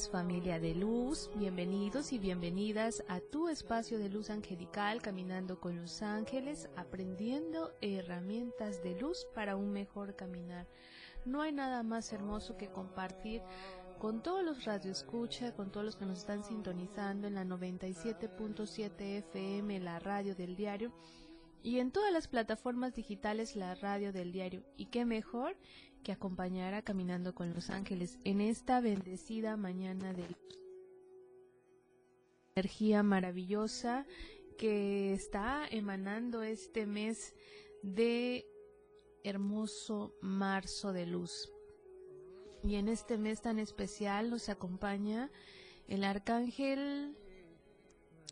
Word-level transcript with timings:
Familia 0.00 0.58
de 0.58 0.74
luz, 0.74 1.30
bienvenidos 1.34 2.14
y 2.14 2.18
bienvenidas 2.18 3.04
a 3.08 3.20
tu 3.20 3.50
espacio 3.50 3.98
de 3.98 4.08
luz 4.08 4.30
angelical 4.30 5.02
caminando 5.02 5.60
con 5.60 5.76
los 5.76 6.00
ángeles, 6.00 6.70
aprendiendo 6.76 7.74
herramientas 7.82 8.82
de 8.82 8.98
luz 8.98 9.26
para 9.34 9.54
un 9.54 9.70
mejor 9.70 10.16
caminar. 10.16 10.66
No 11.26 11.42
hay 11.42 11.52
nada 11.52 11.82
más 11.82 12.10
hermoso 12.10 12.56
que 12.56 12.70
compartir 12.70 13.42
con 13.98 14.22
todos 14.22 14.42
los 14.42 14.64
radioescucha, 14.64 15.52
con 15.52 15.70
todos 15.70 15.84
los 15.84 15.96
que 15.96 16.06
nos 16.06 16.20
están 16.20 16.42
sintonizando 16.42 17.26
en 17.26 17.34
la 17.34 17.44
97.7 17.44 18.94
FM, 18.98 19.78
la 19.80 19.98
radio 19.98 20.34
del 20.34 20.56
diario, 20.56 20.90
y 21.62 21.80
en 21.80 21.90
todas 21.90 22.12
las 22.14 22.28
plataformas 22.28 22.94
digitales 22.94 23.56
la 23.56 23.74
radio 23.74 24.10
del 24.10 24.32
diario. 24.32 24.64
Y 24.78 24.86
qué 24.86 25.04
mejor 25.04 25.54
que 26.02 26.12
acompañara 26.12 26.82
Caminando 26.82 27.34
con 27.34 27.52
los 27.54 27.70
Ángeles 27.70 28.18
en 28.24 28.40
esta 28.40 28.80
bendecida 28.80 29.56
mañana 29.56 30.12
de 30.12 30.24
energía 32.54 33.02
maravillosa 33.02 34.06
que 34.58 35.12
está 35.12 35.66
emanando 35.70 36.42
este 36.42 36.86
mes 36.86 37.34
de 37.82 38.46
hermoso 39.24 40.14
marzo 40.20 40.92
de 40.92 41.06
luz. 41.06 41.50
Y 42.62 42.76
en 42.76 42.88
este 42.88 43.18
mes 43.18 43.40
tan 43.40 43.58
especial 43.58 44.30
nos 44.30 44.48
acompaña 44.48 45.30
el 45.88 46.04
arcángel 46.04 47.16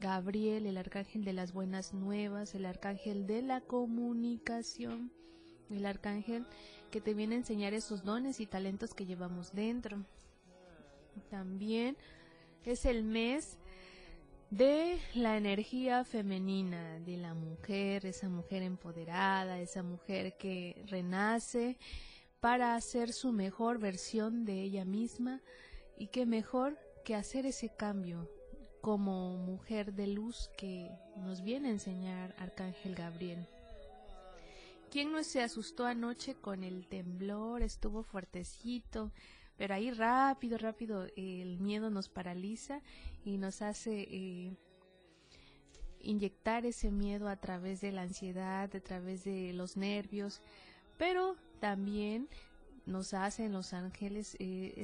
Gabriel, 0.00 0.66
el 0.66 0.76
arcángel 0.76 1.24
de 1.24 1.32
las 1.32 1.52
buenas 1.52 1.92
nuevas, 1.92 2.54
el 2.54 2.64
arcángel 2.64 3.26
de 3.26 3.42
la 3.42 3.60
comunicación, 3.60 5.12
el 5.68 5.84
arcángel 5.84 6.46
que 6.91 7.00
te 7.00 7.14
viene 7.14 7.34
a 7.34 7.38
enseñar 7.38 7.74
esos 7.74 8.05
dones 8.05 8.41
y 8.41 8.46
talentos 8.46 8.94
que 8.94 9.06
llevamos 9.06 9.52
dentro. 9.52 10.05
También 11.30 11.97
es 12.64 12.84
el 12.84 13.05
mes 13.05 13.58
de 14.50 14.98
la 15.14 15.36
energía 15.36 16.05
femenina, 16.05 16.98
de 17.00 17.16
la 17.16 17.34
mujer, 17.34 18.05
esa 18.05 18.28
mujer 18.28 18.62
empoderada, 18.62 19.60
esa 19.60 19.82
mujer 19.82 20.36
que 20.36 20.82
renace 20.88 21.78
para 22.41 22.74
hacer 22.74 23.12
su 23.12 23.32
mejor 23.32 23.78
versión 23.78 24.44
de 24.44 24.62
ella 24.62 24.84
misma 24.84 25.41
y 25.97 26.08
qué 26.08 26.27
mejor 26.27 26.78
que 27.04 27.14
hacer 27.14 27.47
ese 27.47 27.69
cambio 27.69 28.28
como 28.80 29.36
mujer 29.36 29.92
de 29.92 30.06
luz 30.06 30.50
que 30.56 30.91
nos 31.16 31.42
viene 31.42 31.69
a 31.69 31.72
enseñar 31.72 32.34
Arcángel 32.38 32.94
Gabriel. 32.94 33.47
¿Quién 34.91 35.12
no 35.12 35.22
se 35.22 35.41
asustó 35.41 35.86
anoche 35.86 36.34
con 36.34 36.64
el 36.64 36.88
temblor? 36.88 37.62
Estuvo 37.62 38.02
fuertecito, 38.02 39.12
pero 39.56 39.74
ahí 39.74 39.92
rápido, 39.92 40.58
rápido 40.58 41.06
el 41.14 41.60
miedo 41.60 41.91
nos 41.91 42.08
paraliza 42.08 42.80
y 43.24 43.38
nos 43.38 43.62
hace 43.62 44.00
eh, 44.10 44.56
inyectar 46.00 46.66
ese 46.66 46.91
miedo 46.91 47.28
a 47.28 47.37
través 47.37 47.81
de 47.81 47.92
la 47.92 48.03
ansiedad, 48.03 48.75
a 48.75 48.81
través 48.81 49.22
de 49.22 49.53
los 49.53 49.76
nervios, 49.76 50.42
pero 50.98 51.37
también 51.60 52.28
nos 52.84 53.14
hacen 53.14 53.53
los 53.53 53.72
ángeles 53.72 54.37
eh, 54.41 54.75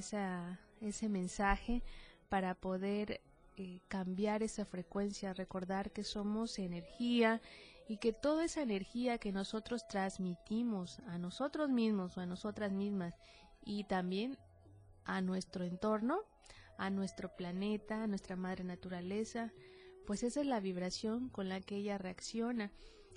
ese 0.80 1.09
mensaje 1.09 1.82
para 2.28 2.54
poder 2.54 3.20
eh, 3.56 3.80
cambiar 3.88 4.44
esa 4.44 4.64
frecuencia, 4.66 5.32
recordar 5.32 5.91
que 5.91 6.04
somos 6.04 6.60
energía 6.60 7.41
y 7.88 7.98
que 7.98 8.12
toda 8.12 8.44
esa 8.44 8.62
energía 8.62 9.19
que 9.19 9.32
nosotros 9.32 9.86
transmitimos 9.88 11.00
a 11.06 11.19
nosotros 11.19 11.69
mismos 11.69 12.16
o 12.16 12.20
a 12.20 12.26
nosotras 12.26 12.72
mismas 12.72 13.14
y 13.64 13.84
también 13.84 14.38
a 15.04 15.20
nuestro 15.20 15.64
entorno, 15.64 16.20
a 16.78 16.91
nuestro 16.91 17.34
planeta, 17.36 18.02
a 18.02 18.06
nuestra 18.06 18.36
madre 18.36 18.64
naturaleza, 18.64 19.52
pues 20.06 20.22
esa 20.22 20.41
es 20.41 20.47
la 20.47 20.60
vibración 20.60 21.28
con 21.28 21.48
la 21.48 21.60
que 21.60 21.76
ella 21.76 21.98
reacciona. 21.98 22.72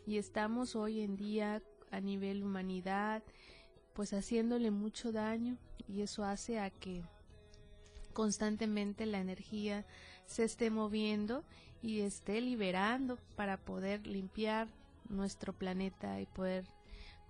Y 0.06 0.18
estamos 0.18 0.76
hoy 0.76 1.02
en 1.02 1.16
día 1.16 1.62
a 1.92 2.00
nivel 2.00 2.44
humanidad 2.44 3.24
pues 3.94 4.14
haciéndole 4.14 4.72
mucho 4.72 5.12
daño 5.12 5.58
y 5.88 6.02
eso 6.02 6.24
hace 6.24 6.60
a 6.60 6.70
que 6.70 7.04
constantemente 8.14 9.06
la 9.06 9.20
energía 9.20 9.86
se 10.26 10.44
esté 10.44 10.70
moviendo 10.70 11.44
y 11.82 12.02
esté 12.02 12.42
liberando 12.42 13.18
para 13.36 13.58
poder 13.58 14.06
limpiar 14.06 14.68
nuestro 15.08 15.54
planeta 15.54 16.20
y 16.20 16.26
poder 16.26 16.66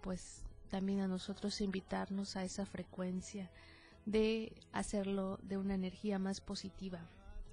pues 0.02 0.44
también 0.70 1.02
a 1.02 1.08
nosotros 1.08 1.62
invitarnos 1.62 2.36
a 2.36 2.44
esa 2.44 2.66
frecuencia 2.66 3.50
de 4.06 4.54
hacerlo 4.72 5.40
de 5.44 5.58
una 5.58 5.76
energía 5.76 6.20
más 6.20 6.42
positiva. 6.42 7.00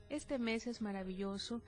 Este 0.08 0.38
mes 0.38 0.66
es 0.66 0.80
maravilloso 0.80 1.60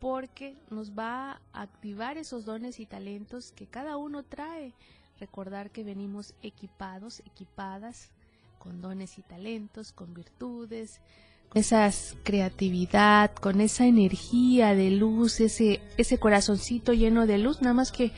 porque 0.00 0.56
nos 0.70 0.92
va 0.92 1.40
a 1.52 1.62
activar 1.62 2.16
esos 2.18 2.44
dones 2.44 2.80
y 2.80 2.86
talentos 2.86 3.52
que 3.52 3.66
cada 3.66 3.96
uno 3.96 4.22
trae. 4.22 4.74
Recordar 5.18 5.70
que 5.70 5.82
venimos 5.82 6.34
equipados, 6.42 7.20
equipadas 7.20 8.10
con 8.58 8.80
dones 8.80 9.18
y 9.18 9.22
talentos, 9.22 9.92
con 9.92 10.12
virtudes, 10.12 11.00
esa 11.56 11.90
creatividad, 12.22 13.32
con 13.32 13.62
esa 13.62 13.86
energía 13.86 14.74
de 14.74 14.90
luz, 14.90 15.40
ese, 15.40 15.80
ese 15.96 16.18
corazoncito 16.18 16.92
lleno 16.92 17.26
de 17.26 17.38
luz, 17.38 17.62
nada 17.62 17.72
más 17.72 17.92
que 17.92 18.12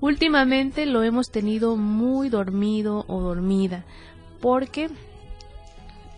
últimamente 0.00 0.86
lo 0.86 1.02
hemos 1.02 1.32
tenido 1.32 1.74
muy 1.74 2.28
dormido 2.28 3.04
o 3.08 3.20
dormida, 3.20 3.84
porque 4.40 4.90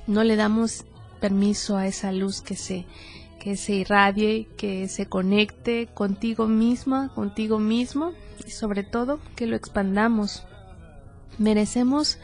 no 0.06 0.22
le 0.22 0.36
damos 0.36 0.84
permiso 1.18 1.78
a 1.78 1.86
esa 1.86 2.12
luz 2.12 2.42
que 2.42 2.56
se, 2.56 2.84
que 3.40 3.56
se 3.56 3.76
irradie, 3.76 4.46
que 4.58 4.86
se 4.88 5.06
conecte 5.06 5.88
contigo 5.94 6.46
misma, 6.46 7.08
contigo 7.14 7.58
mismo, 7.58 8.12
y 8.46 8.50
sobre 8.50 8.82
todo 8.82 9.18
que 9.34 9.46
lo 9.46 9.56
expandamos. 9.56 10.44
Merecemos 11.38 12.18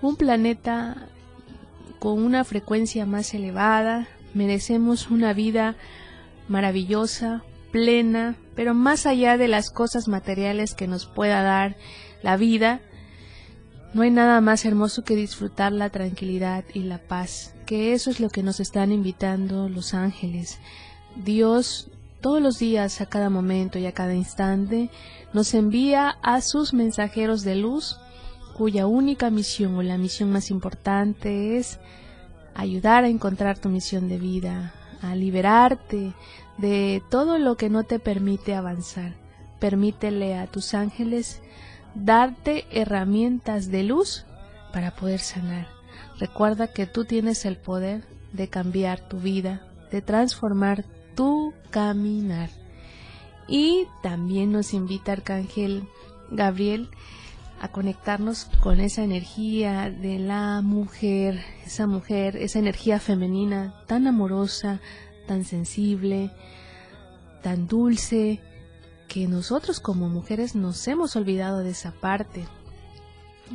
un 0.00 0.16
planeta 0.16 1.10
con 2.06 2.22
una 2.22 2.44
frecuencia 2.44 3.04
más 3.04 3.34
elevada, 3.34 4.06
merecemos 4.32 5.10
una 5.10 5.32
vida 5.32 5.74
maravillosa, 6.46 7.42
plena, 7.72 8.36
pero 8.54 8.74
más 8.74 9.06
allá 9.06 9.36
de 9.36 9.48
las 9.48 9.70
cosas 9.70 10.06
materiales 10.06 10.74
que 10.74 10.86
nos 10.86 11.06
pueda 11.06 11.42
dar 11.42 11.76
la 12.22 12.36
vida, 12.36 12.80
no 13.92 14.02
hay 14.02 14.12
nada 14.12 14.40
más 14.40 14.64
hermoso 14.64 15.02
que 15.02 15.16
disfrutar 15.16 15.72
la 15.72 15.90
tranquilidad 15.90 16.62
y 16.72 16.84
la 16.84 16.98
paz, 16.98 17.56
que 17.66 17.92
eso 17.92 18.10
es 18.10 18.20
lo 18.20 18.28
que 18.28 18.44
nos 18.44 18.60
están 18.60 18.92
invitando 18.92 19.68
los 19.68 19.92
ángeles. 19.92 20.60
Dios 21.16 21.90
todos 22.20 22.40
los 22.40 22.60
días, 22.60 23.00
a 23.00 23.06
cada 23.06 23.30
momento 23.30 23.80
y 23.80 23.86
a 23.86 23.92
cada 23.92 24.14
instante, 24.14 24.90
nos 25.32 25.54
envía 25.54 26.18
a 26.22 26.40
sus 26.40 26.72
mensajeros 26.72 27.42
de 27.42 27.56
luz 27.56 27.98
cuya 28.56 28.86
única 28.86 29.28
misión 29.28 29.76
o 29.76 29.82
la 29.82 29.98
misión 29.98 30.32
más 30.32 30.50
importante 30.50 31.58
es 31.58 31.78
ayudar 32.54 33.04
a 33.04 33.08
encontrar 33.08 33.58
tu 33.58 33.68
misión 33.68 34.08
de 34.08 34.16
vida, 34.16 34.72
a 35.02 35.14
liberarte 35.14 36.14
de 36.56 37.02
todo 37.10 37.36
lo 37.36 37.58
que 37.58 37.68
no 37.68 37.84
te 37.84 37.98
permite 37.98 38.54
avanzar. 38.54 39.12
Permítele 39.60 40.38
a 40.38 40.46
tus 40.46 40.72
ángeles 40.72 41.42
darte 41.94 42.64
herramientas 42.70 43.70
de 43.70 43.82
luz 43.82 44.24
para 44.72 44.96
poder 44.96 45.20
sanar. 45.20 45.68
Recuerda 46.18 46.72
que 46.72 46.86
tú 46.86 47.04
tienes 47.04 47.44
el 47.44 47.58
poder 47.58 48.04
de 48.32 48.48
cambiar 48.48 49.06
tu 49.06 49.18
vida, 49.18 49.66
de 49.92 50.00
transformar 50.00 50.86
tu 51.14 51.52
caminar. 51.68 52.48
Y 53.48 53.86
también 54.02 54.50
nos 54.50 54.72
invita 54.72 55.12
Arcángel 55.12 55.86
Gabriel 56.30 56.88
a 57.60 57.68
conectarnos 57.68 58.46
con 58.60 58.80
esa 58.80 59.02
energía 59.02 59.90
de 59.90 60.18
la 60.18 60.60
mujer, 60.62 61.42
esa 61.64 61.86
mujer, 61.86 62.36
esa 62.36 62.58
energía 62.58 63.00
femenina 63.00 63.74
tan 63.86 64.06
amorosa, 64.06 64.80
tan 65.26 65.44
sensible, 65.44 66.30
tan 67.42 67.66
dulce, 67.66 68.40
que 69.08 69.26
nosotros 69.28 69.80
como 69.80 70.08
mujeres 70.08 70.54
nos 70.54 70.86
hemos 70.88 71.16
olvidado 71.16 71.58
de 71.60 71.70
esa 71.70 71.92
parte. 71.92 72.44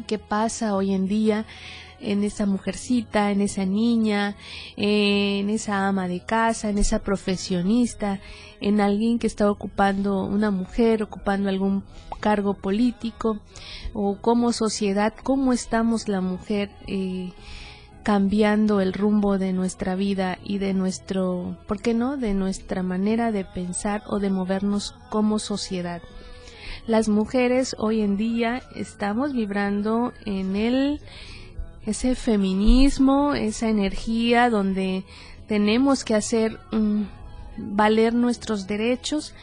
qué 0.08 0.18
pasa 0.18 0.76
hoy 0.76 0.94
en 0.94 1.08
día 1.08 1.46
en 2.02 2.24
esa 2.24 2.46
mujercita, 2.46 3.32
en 3.32 3.42
esa 3.42 3.66
niña, 3.66 4.36
en 4.76 5.50
esa 5.50 5.88
ama 5.88 6.08
de 6.08 6.20
casa, 6.22 6.70
en 6.70 6.78
esa 6.78 7.00
profesionista, 7.00 8.20
en 8.60 8.82
alguien 8.82 9.20
que 9.20 9.28
está 9.28 9.50
ocupando 9.50 10.24
una 10.24 10.52
mujer, 10.52 11.04
ocupando 11.04 11.50
algún 11.50 11.84
cargo 12.20 12.54
político, 12.54 13.40
o 13.94 14.18
como 14.22 14.54
sociedad, 14.54 15.14
cómo 15.24 15.54
estamos 15.54 16.08
la 16.08 16.22
mujer 16.22 16.70
eh, 16.88 17.32
cambiando 18.04 18.82
el 18.82 18.94
rumbo 18.94 19.38
de 19.38 19.54
nuestra 19.54 19.96
vida 19.96 20.38
y 20.44 20.58
de 20.58 20.74
nuestro, 20.74 21.58
¿por 21.68 21.82
qué 21.82 21.94
no?, 21.94 22.18
de 22.18 22.34
nuestra 22.34 22.84
manera 22.84 23.32
de 23.32 23.46
pensar 23.46 24.04
o 24.08 24.20
de 24.20 24.30
movernos 24.30 24.96
como 25.10 25.40
sociedad. 25.40 26.02
Las 26.88 27.10
mujeres 27.10 27.76
hoy 27.78 28.02
en 28.02 28.18
día 28.18 28.64
estamos 28.76 29.34
vibrando 29.34 30.14
en 30.26 30.56
el 30.56 31.00
ese 31.86 32.16
feminismo, 32.16 33.34
esa 33.34 33.70
energía 33.70 34.50
donde 34.50 35.04
tenemos 35.48 36.04
que 36.04 36.16
hacer 36.16 36.60
valer 37.58 38.14
nuestros 38.14 38.68
derechos, 38.68 39.34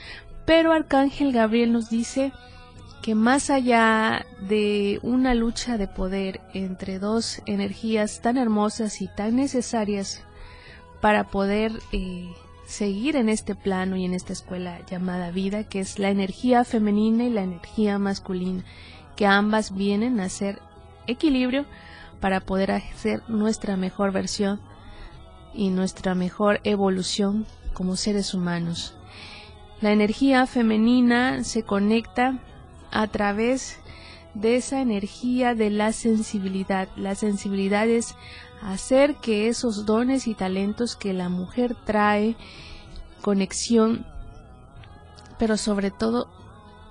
pero 0.46 0.73
Arcángel 0.73 1.32
Gabriel 1.32 1.73
nos 1.73 1.90
dice 1.90 2.32
que 3.02 3.14
más 3.14 3.50
allá 3.50 4.26
de 4.40 4.99
una 5.02 5.35
lucha 5.35 5.79
de 5.79 5.88
poder 5.88 6.40
entre 6.55 6.99
dos 6.99 7.43
energías 7.46 8.20
tan 8.20 8.37
hermosas 8.37 9.00
y 9.02 9.08
tan 9.08 9.37
necesarias 9.37 10.23
para 11.00 11.25
poder 11.25 11.73
eh, 11.93 12.29
seguir 12.67 13.17
en 13.17 13.29
este 13.29 13.55
plano 13.55 13.96
y 13.96 14.05
en 14.05 14.14
esta 14.14 14.32
escuela 14.32 14.81
llamada 14.87 15.31
vida, 15.31 15.64
que 15.64 15.81
es 15.81 15.99
la 15.99 16.11
energía 16.11 16.64
femenina 16.64 17.25
y 17.25 17.31
la 17.31 17.43
energía 17.43 17.99
masculina, 17.99 18.64
que 19.17 19.26
ambas 19.26 19.75
vienen 19.75 20.20
a 20.20 20.29
ser 20.29 20.61
equilibrio, 21.06 21.64
para 22.20 22.40
poder 22.40 22.72
hacer 22.72 23.22
nuestra 23.28 23.76
mejor 23.76 24.12
versión 24.12 24.60
y 25.54 25.70
nuestra 25.70 26.14
mejor 26.14 26.60
evolución 26.64 27.46
como 27.72 27.96
seres 27.96 28.34
humanos. 28.34 28.94
La 29.80 29.92
energía 29.92 30.46
femenina 30.46 31.44
se 31.44 31.62
conecta 31.62 32.38
a 32.90 33.06
través 33.06 33.78
de 34.34 34.56
esa 34.56 34.80
energía 34.80 35.54
de 35.54 35.70
la 35.70 35.92
sensibilidad. 35.92 36.88
La 36.96 37.14
sensibilidad 37.14 37.88
es 37.88 38.14
hacer 38.62 39.16
que 39.16 39.48
esos 39.48 39.86
dones 39.86 40.26
y 40.26 40.34
talentos 40.34 40.96
que 40.96 41.12
la 41.12 41.28
mujer 41.28 41.76
trae, 41.84 42.36
conexión, 43.22 44.06
pero 45.38 45.56
sobre 45.56 45.90
todo 45.90 46.28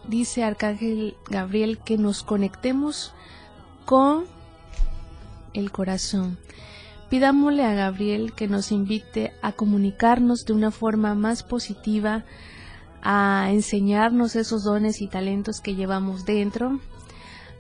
dice 0.08 0.44
Arcángel 0.44 1.18
Gabriel 1.30 1.80
que 1.80 1.98
nos 1.98 2.24
conectemos 2.24 3.14
con 3.86 4.26
el 5.54 5.72
corazón. 5.72 6.38
Pidámosle 7.10 7.64
a 7.64 7.74
Gabriel 7.74 8.34
que 8.34 8.50
nos 8.50 8.72
invite 8.72 9.32
a 9.42 9.54
comunicarnos 9.54 10.46
de 10.46 10.54
una 10.54 10.72
forma 10.72 11.16
más 11.16 11.44
positiva, 11.44 12.26
a 13.02 13.48
enseñarnos 13.52 14.36
esos 14.36 14.64
dones 14.64 15.02
y 15.02 15.08
talentos 15.08 15.62
que 15.62 15.76
llevamos 15.76 16.26
dentro, 16.26 16.82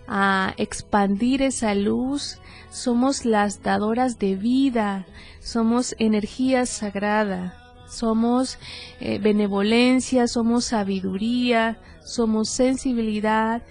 a 0.07 0.53
expandir 0.57 1.41
esa 1.41 1.75
luz. 1.75 2.39
Somos 2.69 3.23
las 3.23 3.63
dadoras 3.63 4.19
de 4.19 4.35
vida, 4.35 5.05
somos 5.39 5.95
energía 5.97 6.65
sagrada, 6.65 7.55
somos 7.87 8.59
eh, 8.99 9.17
benevolencia, 9.19 10.27
somos 10.27 10.65
sabiduría, 10.65 11.79
somos 12.03 12.49
sensibilidad. 12.49 13.61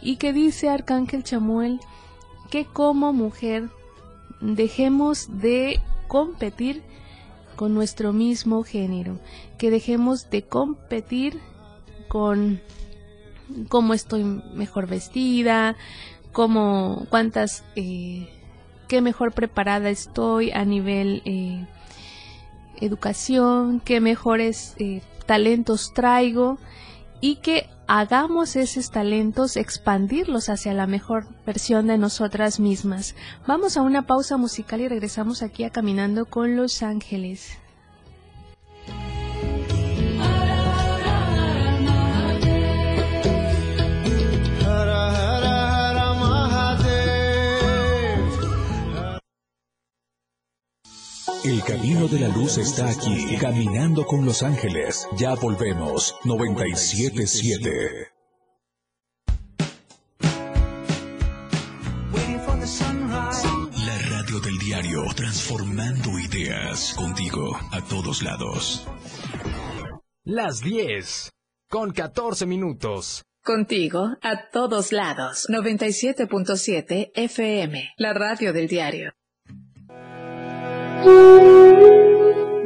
Y 0.00 0.16
que 0.16 0.32
dice 0.32 0.70
Arcángel 0.70 1.22
Chamuel, 1.22 1.80
que 2.50 2.64
como 2.64 3.12
mujer 3.12 3.68
dejemos 4.40 5.40
de 5.40 5.80
competir 6.06 6.82
con 7.56 7.74
nuestro 7.74 8.12
mismo 8.12 8.62
género, 8.62 9.18
que 9.58 9.70
dejemos 9.70 10.30
de 10.30 10.42
competir 10.42 11.40
con 12.08 12.60
cómo 13.68 13.94
estoy 13.94 14.24
mejor 14.24 14.86
vestida, 14.86 15.76
cómo 16.32 17.06
cuántas 17.10 17.64
eh, 17.74 18.28
qué 18.86 19.00
mejor 19.00 19.32
preparada 19.32 19.90
estoy 19.90 20.50
a 20.50 20.64
nivel 20.64 21.22
eh, 21.24 21.66
educación, 22.80 23.80
qué 23.80 24.00
mejores 24.00 24.74
eh, 24.78 25.02
talentos 25.26 25.92
traigo 25.92 26.58
y 27.20 27.36
que 27.36 27.68
hagamos 27.88 28.54
esos 28.54 28.90
talentos 28.90 29.56
expandirlos 29.56 30.50
hacia 30.50 30.74
la 30.74 30.86
mejor 30.86 31.26
versión 31.46 31.86
de 31.86 31.96
nosotras 31.96 32.60
mismas. 32.60 33.16
Vamos 33.46 33.78
a 33.78 33.82
una 33.82 34.06
pausa 34.06 34.36
musical 34.36 34.82
y 34.82 34.88
regresamos 34.88 35.42
aquí 35.42 35.64
a 35.64 35.70
Caminando 35.70 36.26
con 36.26 36.54
los 36.54 36.82
Ángeles. 36.82 37.58
El 51.44 51.62
camino 51.62 52.08
de 52.08 52.18
la 52.18 52.28
luz 52.28 52.58
está 52.58 52.88
aquí, 52.88 53.36
caminando 53.40 54.04
con 54.04 54.24
los 54.24 54.42
ángeles. 54.42 55.06
Ya 55.16 55.34
volvemos, 55.34 56.16
977. 56.24 58.10
La 63.86 63.98
radio 64.10 64.40
del 64.40 64.58
diario, 64.58 65.04
transformando 65.14 66.18
ideas 66.18 66.94
contigo 66.94 67.56
a 67.70 67.82
todos 67.82 68.22
lados. 68.22 68.84
Las 70.24 70.60
10, 70.60 71.30
con 71.70 71.92
14 71.92 72.46
minutos. 72.46 73.22
Contigo 73.44 74.16
a 74.22 74.50
todos 74.50 74.92
lados, 74.92 75.46
97.7 75.48 77.12
FM, 77.14 77.92
la 77.96 78.12
radio 78.12 78.52
del 78.52 78.66
diario. 78.66 79.12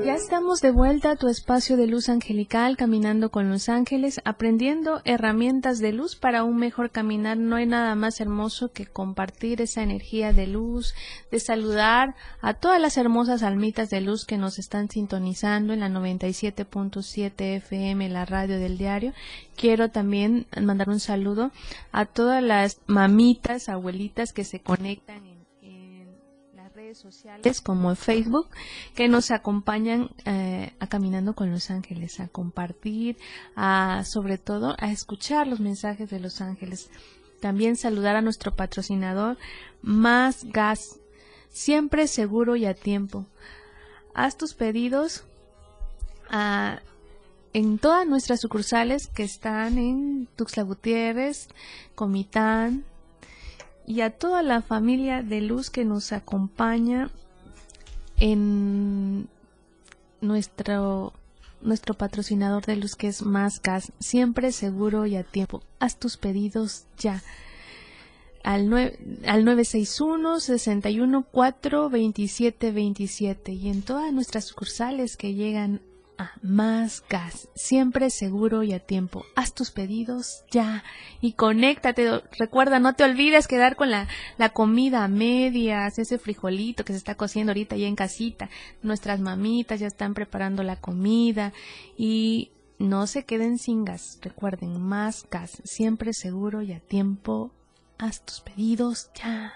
Ya 0.05 0.15
estamos 0.15 0.61
de 0.61 0.71
vuelta 0.71 1.13
a 1.13 1.17
tu 1.17 1.29
espacio 1.29 1.77
de 1.77 1.87
luz 1.87 2.09
angelical, 2.09 2.77
caminando 2.77 3.31
con 3.31 3.49
los 3.49 3.69
ángeles, 3.69 4.21
aprendiendo 4.25 5.01
herramientas 5.05 5.79
de 5.79 5.93
luz 5.93 6.17
para 6.17 6.45
un 6.45 6.57
mejor 6.57 6.91
caminar. 6.91 7.37
No 7.37 7.57
hay 7.57 7.67
nada 7.67 7.95
más 7.95 8.21
hermoso 8.21 8.73
que 8.73 8.87
compartir 8.87 9.61
esa 9.61 9.83
energía 9.83 10.33
de 10.33 10.47
luz, 10.47 10.95
de 11.31 11.41
saludar 11.41 12.15
a 12.41 12.55
todas 12.55 12.81
las 12.81 12.97
hermosas 12.97 13.43
almitas 13.43 13.91
de 13.91 14.01
luz 14.01 14.25
que 14.25 14.39
nos 14.39 14.59
están 14.59 14.89
sintonizando 14.91 15.73
en 15.73 15.81
la 15.81 15.89
97.7 15.89 17.57
FM, 17.57 18.09
la 18.09 18.25
radio 18.25 18.59
del 18.59 18.77
diario. 18.79 19.13
Quiero 19.57 19.91
también 19.91 20.47
mandar 20.61 20.89
un 20.89 21.01
saludo 21.01 21.53
a 21.93 22.07
todas 22.07 22.43
las 22.43 22.79
mamitas, 22.87 23.69
abuelitas 23.69 24.33
que 24.33 24.45
se 24.45 24.61
conectan 24.61 25.32
sociales 26.99 27.61
como 27.61 27.95
Facebook 27.95 28.49
que 28.95 29.09
nos 29.09 29.31
acompañan 29.31 30.11
eh, 30.25 30.73
a 30.79 30.87
Caminando 30.87 31.35
con 31.35 31.51
los 31.51 31.71
Ángeles, 31.71 32.21
a 32.21 32.29
compartir, 32.29 33.17
a 33.57 34.03
sobre 34.05 34.39
todo 34.39 34.75
a 34.79 34.91
escuchar 34.91 35.47
los 35.47 35.61
mensajes 35.61 36.11
de 36.11 36.21
los 36.21 36.41
ángeles. 36.41 36.91
También 37.41 37.77
saludar 37.77 38.17
a 38.17 38.23
nuestro 38.23 38.55
patrocinador 38.55 39.37
Más 39.83 40.45
Gas, 40.45 40.99
siempre 41.51 42.07
seguro 42.07 42.57
y 42.57 42.67
a 42.67 42.75
tiempo. 42.75 43.27
Haz 44.15 44.37
tus 44.37 44.55
pedidos 44.55 45.25
en 47.53 47.79
todas 47.79 48.07
nuestras 48.07 48.41
sucursales 48.41 49.09
que 49.09 49.25
están 49.25 49.79
en 49.79 50.29
Tuxtla 50.37 50.63
Gutiérrez, 50.63 51.49
Comitán, 51.95 52.85
y 53.87 54.01
a 54.01 54.11
toda 54.11 54.43
la 54.43 54.63
familia 54.63 55.23
de 55.23 55.41
luz 55.41 55.71
que 55.71 55.85
nos 55.85 56.13
acompaña 56.13 57.11
en 58.19 59.29
nuestro 60.21 61.13
nuestro 61.61 61.95
patrocinador 61.95 62.67
de 62.67 62.77
luz 62.77 62.97
que 62.97 63.07
es 63.07 63.23
Más 63.23 63.63
Gas, 63.63 63.93
siempre 64.01 64.51
seguro 64.51 65.07
y 65.07 65.15
a 65.15 65.23
tiempo. 65.23 65.63
Haz 65.79 65.97
tus 65.97 66.17
pedidos 66.17 66.87
ya 66.99 67.23
al, 68.43 68.73
al 69.27 69.45
961 69.45 70.41
61 70.41 71.27
4 71.31 71.89
27 71.91 72.73
27 72.73 73.53
y 73.53 73.69
en 73.69 73.83
todas 73.83 74.13
nuestras 74.13 74.47
sucursales 74.47 75.17
que 75.17 75.35
llegan 75.35 75.81
más 76.43 77.03
gas, 77.09 77.49
siempre 77.55 78.11
seguro 78.11 78.63
y 78.63 78.73
a 78.73 78.81
tiempo. 78.81 79.25
Haz 79.35 79.55
tus 79.55 79.71
pedidos 79.71 80.45
ya 80.51 80.85
y 81.21 81.33
conéctate. 81.33 82.23
Recuerda, 82.39 82.79
no 82.79 82.95
te 82.95 83.05
olvides 83.05 83.49
quedar 83.49 83.77
con 83.77 83.91
la, 83.91 84.09
la 84.39 84.51
comida 84.51 85.05
a 85.05 85.09
medias, 85.09 85.99
ese 85.99 86.19
frijolito 86.19 86.85
que 86.85 86.93
se 86.93 86.99
está 86.99 87.15
cociendo 87.15 87.51
ahorita 87.51 87.77
ya 87.77 87.87
en 87.87 87.97
casita. 87.97 88.51
Nuestras 88.83 89.21
mamitas 89.21 89.81
ya 89.81 89.87
están 89.87 90.15
preparando 90.15 90.63
la 90.63 90.77
comida 90.77 91.53
y 91.97 92.53
no 92.79 93.07
se 93.07 93.25
queden 93.25 93.59
sin 93.59 93.85
gas. 93.85 94.19
Recuerden, 94.23 94.81
más 94.81 95.27
gas, 95.31 95.63
siempre 95.65 96.13
seguro 96.13 96.63
y 96.63 96.73
a 96.73 96.81
tiempo 96.81 97.53
haz 97.99 98.25
tus 98.25 98.41
pedidos 98.41 99.11
ya 99.15 99.55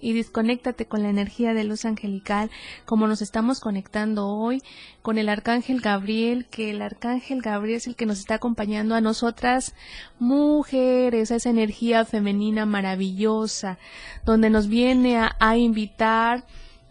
y 0.00 0.12
desconéctate 0.12 0.86
con 0.86 1.02
la 1.02 1.10
energía 1.10 1.54
de 1.54 1.64
luz 1.64 1.84
angelical, 1.84 2.50
como 2.84 3.06
nos 3.06 3.22
estamos 3.22 3.60
conectando 3.60 4.28
hoy 4.28 4.62
con 5.02 5.18
el 5.18 5.28
arcángel 5.28 5.80
Gabriel, 5.80 6.46
que 6.46 6.70
el 6.70 6.82
arcángel 6.82 7.42
Gabriel 7.42 7.76
es 7.76 7.86
el 7.86 7.96
que 7.96 8.06
nos 8.06 8.18
está 8.18 8.34
acompañando 8.34 8.94
a 8.94 9.00
nosotras 9.00 9.74
mujeres, 10.18 11.30
a 11.30 11.36
esa 11.36 11.50
energía 11.50 12.04
femenina 12.04 12.66
maravillosa, 12.66 13.78
donde 14.24 14.50
nos 14.50 14.68
viene 14.68 15.18
a, 15.18 15.36
a 15.40 15.56
invitar 15.56 16.44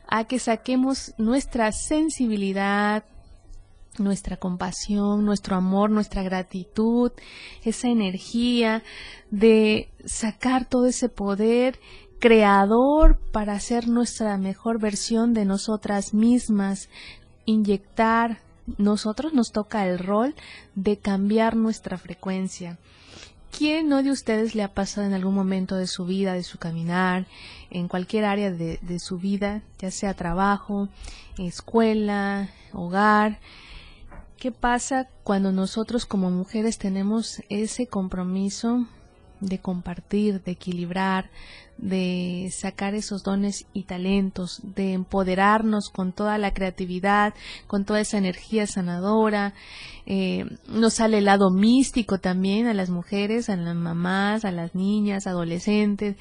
a 0.08 0.26
que 0.26 0.40
saquemos 0.40 1.14
nuestra 1.18 1.72
sensibilidad, 1.72 3.04
nuestra 4.00 4.38
compasión, 4.38 5.26
nuestro 5.26 5.56
amor, 5.56 5.90
nuestra 5.90 6.24
gratitud, 6.24 7.12
esa 7.64 7.88
energía 7.90 8.84
de 9.30 9.90
sacar 10.06 10.66
todo 10.68 10.88
ese 10.88 11.10
poder 11.10 11.80
creador 12.24 13.18
para 13.34 13.60
ser 13.60 13.90
nuestra 13.90 14.38
mejor 14.38 14.80
versión 14.80 15.34
de 15.34 15.44
nosotras 15.44 16.14
mismas, 16.14 16.88
inyectar, 17.44 18.40
nosotros 18.78 19.34
nos 19.34 19.52
toca 19.52 19.86
el 19.86 20.00
rol 20.00 20.34
de 20.74 20.96
cambiar 20.98 21.58
nuestra 21.58 21.98
frecuencia. 21.98 22.78
¿Quién 23.52 23.90
no 23.90 24.02
de 24.04 24.12
ustedes 24.12 24.56
le 24.56 24.64
ha 24.64 24.74
pasado 24.74 25.06
en 25.06 25.12
algún 25.12 25.36
momento 25.36 25.76
de 25.76 25.86
su 25.86 26.06
vida, 26.06 26.32
de 26.32 26.44
su 26.44 26.60
caminar, 26.60 27.28
en 27.70 27.90
cualquier 27.90 28.24
área 28.24 28.52
de, 28.52 28.80
de 28.82 29.00
su 29.00 29.18
vida, 29.18 29.62
ya 29.80 29.92
sea 29.92 30.14
trabajo, 30.14 30.88
escuela, 31.38 32.52
hogar? 32.72 33.42
¿Qué 34.38 34.54
pasa 34.54 35.10
cuando 35.26 35.52
nosotros 35.52 36.06
como 36.06 36.32
mujeres 36.32 36.78
tenemos 36.78 37.42
ese 37.50 37.86
compromiso 37.88 38.88
de 39.44 39.60
compartir, 39.60 40.42
de 40.44 40.52
equilibrar, 40.52 41.30
de 41.78 42.50
sacar 42.52 42.94
esos 42.94 43.24
dones 43.24 43.66
y 43.74 43.84
talentos, 43.84 44.62
de 44.64 44.94
empoderarnos 44.94 45.90
con 45.90 46.14
toda 46.14 46.38
la 46.38 46.54
creatividad, 46.54 47.34
con 47.68 47.84
toda 47.84 48.00
esa 48.00 48.18
energía 48.18 48.68
sanadora. 48.68 49.54
Eh, 50.06 50.46
nos 50.68 50.96
sale 50.96 51.18
el 51.18 51.26
lado 51.26 51.50
místico 51.50 52.20
también 52.20 52.68
a 52.68 52.74
las 52.74 52.90
mujeres, 52.90 53.50
a 53.50 53.56
las 53.56 53.76
mamás, 53.76 54.46
a 54.46 54.52
las 54.52 54.76
niñas, 54.76 55.28
adolescentes. 55.28 56.16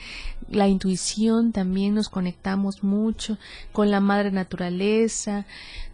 La 0.49 0.69
intuición 0.69 1.53
también 1.53 1.95
nos 1.95 2.09
conectamos 2.09 2.83
mucho 2.83 3.39
con 3.73 3.91
la 3.91 4.01
madre 4.01 4.33
naturaleza. 4.33 5.47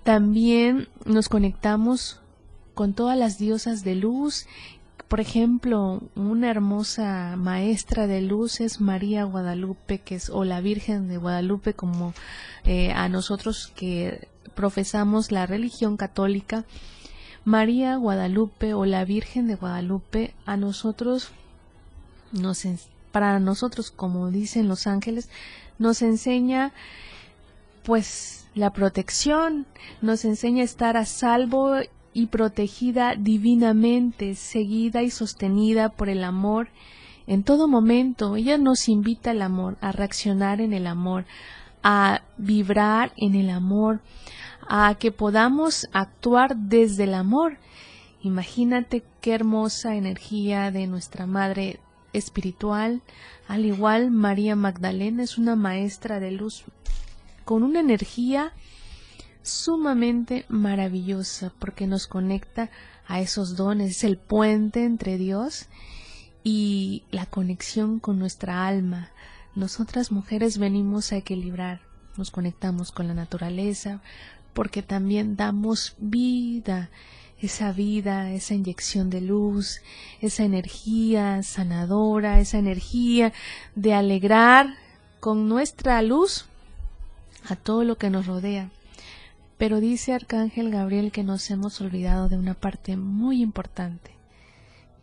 También 0.02 0.88
nos 1.04 1.28
conectamos 1.28 2.20
con 2.74 2.94
todas 2.94 3.18
las 3.18 3.38
diosas 3.38 3.82
de 3.82 3.96
luz 3.96 4.46
por 5.08 5.20
ejemplo, 5.20 6.02
una 6.14 6.50
hermosa 6.50 7.34
maestra 7.36 8.06
de 8.06 8.20
luz 8.20 8.60
es 8.60 8.80
María 8.80 9.24
Guadalupe, 9.24 10.00
que 10.00 10.16
es, 10.16 10.28
o 10.28 10.44
la 10.44 10.60
Virgen 10.60 11.08
de 11.08 11.16
Guadalupe, 11.16 11.72
como 11.72 12.12
eh, 12.64 12.92
a 12.92 13.08
nosotros 13.08 13.72
que 13.74 14.28
profesamos 14.54 15.32
la 15.32 15.46
religión 15.46 15.96
católica. 15.96 16.66
María 17.44 17.96
Guadalupe 17.96 18.74
o 18.74 18.84
la 18.84 19.06
Virgen 19.06 19.46
de 19.46 19.54
Guadalupe, 19.54 20.34
a 20.44 20.58
nosotros, 20.58 21.30
nos, 22.32 22.66
para 23.10 23.40
nosotros, 23.40 23.90
como 23.90 24.30
dicen 24.30 24.68
los 24.68 24.86
ángeles, 24.86 25.30
nos 25.78 26.02
enseña 26.02 26.72
pues 27.82 28.46
la 28.54 28.74
protección, 28.74 29.64
nos 30.02 30.26
enseña 30.26 30.60
a 30.60 30.64
estar 30.66 30.98
a 30.98 31.06
salvo 31.06 31.76
y 32.12 32.26
protegida 32.26 33.14
divinamente, 33.16 34.34
seguida 34.34 35.02
y 35.02 35.10
sostenida 35.10 35.90
por 35.90 36.08
el 36.08 36.24
amor 36.24 36.68
en 37.26 37.44
todo 37.44 37.68
momento. 37.68 38.36
Ella 38.36 38.58
nos 38.58 38.88
invita 38.88 39.30
al 39.30 39.42
amor, 39.42 39.76
a 39.80 39.92
reaccionar 39.92 40.60
en 40.60 40.72
el 40.72 40.86
amor, 40.86 41.26
a 41.82 42.22
vibrar 42.38 43.12
en 43.16 43.34
el 43.34 43.50
amor, 43.50 44.00
a 44.68 44.94
que 44.98 45.12
podamos 45.12 45.86
actuar 45.92 46.56
desde 46.56 47.04
el 47.04 47.14
amor. 47.14 47.58
Imagínate 48.22 49.04
qué 49.20 49.34
hermosa 49.34 49.94
energía 49.94 50.70
de 50.70 50.86
nuestra 50.86 51.26
Madre 51.26 51.80
espiritual. 52.12 53.02
Al 53.46 53.64
igual, 53.64 54.10
María 54.10 54.56
Magdalena 54.56 55.22
es 55.22 55.38
una 55.38 55.56
maestra 55.56 56.20
de 56.20 56.32
luz 56.32 56.64
con 57.44 57.62
una 57.62 57.80
energía 57.80 58.52
sumamente 59.48 60.44
maravillosa 60.48 61.52
porque 61.58 61.86
nos 61.86 62.06
conecta 62.06 62.70
a 63.06 63.20
esos 63.20 63.56
dones, 63.56 63.90
es 63.90 64.04
el 64.04 64.18
puente 64.18 64.84
entre 64.84 65.18
Dios 65.18 65.66
y 66.44 67.04
la 67.10 67.26
conexión 67.26 67.98
con 68.00 68.18
nuestra 68.18 68.66
alma. 68.66 69.10
Nosotras 69.54 70.12
mujeres 70.12 70.58
venimos 70.58 71.12
a 71.12 71.16
equilibrar, 71.16 71.80
nos 72.16 72.30
conectamos 72.30 72.92
con 72.92 73.08
la 73.08 73.14
naturaleza 73.14 74.00
porque 74.52 74.82
también 74.82 75.36
damos 75.36 75.94
vida, 75.98 76.90
esa 77.40 77.72
vida, 77.72 78.32
esa 78.32 78.54
inyección 78.54 79.10
de 79.10 79.20
luz, 79.20 79.80
esa 80.20 80.44
energía 80.44 81.42
sanadora, 81.42 82.40
esa 82.40 82.58
energía 82.58 83.32
de 83.74 83.94
alegrar 83.94 84.74
con 85.20 85.48
nuestra 85.48 86.02
luz 86.02 86.46
a 87.48 87.56
todo 87.56 87.84
lo 87.84 87.96
que 87.96 88.10
nos 88.10 88.26
rodea. 88.26 88.70
Pero 89.58 89.80
dice 89.80 90.12
Arcángel 90.14 90.70
Gabriel 90.70 91.10
que 91.10 91.24
nos 91.24 91.50
hemos 91.50 91.80
olvidado 91.80 92.28
de 92.28 92.38
una 92.38 92.54
parte 92.54 92.96
muy 92.96 93.42
importante. 93.42 94.12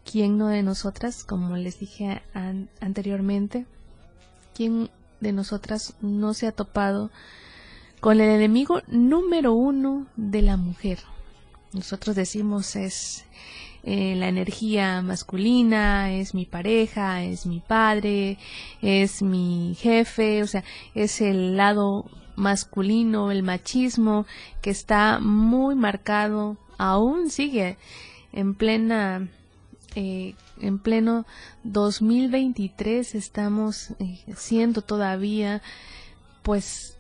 ¿Quién 0.10 0.38
no 0.38 0.48
de 0.48 0.64
nosotras, 0.64 1.26
como 1.26 1.58
les 1.58 1.80
dije 1.80 2.22
anteriormente, 2.80 3.66
quién 4.56 4.90
de 5.20 5.34
nosotras 5.34 5.96
no 6.02 6.34
se 6.34 6.48
ha 6.48 6.52
topado 6.52 7.12
con 8.00 8.22
el 8.22 8.30
enemigo 8.30 8.82
número 8.88 9.54
uno 9.54 10.08
de 10.16 10.42
la 10.42 10.56
mujer? 10.56 11.00
Nosotros 11.74 12.16
decimos 12.16 12.78
es 12.78 13.26
eh, 13.84 14.16
la 14.16 14.30
energía 14.30 15.02
masculina, 15.02 16.14
es 16.14 16.34
mi 16.34 16.46
pareja, 16.46 17.24
es 17.24 17.46
mi 17.46 17.60
padre, 17.60 18.38
es 18.82 19.22
mi 19.22 19.76
jefe, 19.78 20.42
o 20.42 20.48
sea, 20.48 20.64
es 20.94 21.20
el 21.20 21.58
lado 21.58 22.06
masculino, 22.36 23.32
el 23.32 23.44
machismo 23.44 24.26
que 24.62 24.70
está 24.70 25.20
muy 25.20 25.76
marcado, 25.76 26.58
aún 26.78 27.30
sigue 27.30 27.78
en 28.34 28.54
plena 28.56 29.30
eh, 29.96 30.36
en 30.60 30.80
pleno 30.80 31.26
2023 31.64 33.16
estamos 33.16 33.92
eh, 34.00 34.20
siendo 34.36 34.82
todavía 34.82 35.62
pues 36.44 36.98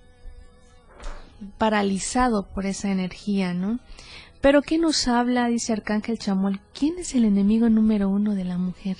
paralizado 1.58 2.48
por 2.48 2.65
esa 2.65 2.92
energía, 2.92 3.54
¿no? 3.54 3.80
Pero 4.42 4.62
¿qué 4.62 4.77
nos 4.77 5.08
habla? 5.08 5.48
Dice 5.48 5.74
Arcángel 5.74 6.20
Chamuel, 6.20 6.62
¿quién 6.74 7.00
es 7.00 7.15
el 7.15 7.25
enemigo 7.25 7.70
número 7.70 8.10
uno 8.10 8.36
de 8.36 8.46
la 8.46 8.58
mujer? 8.58 8.98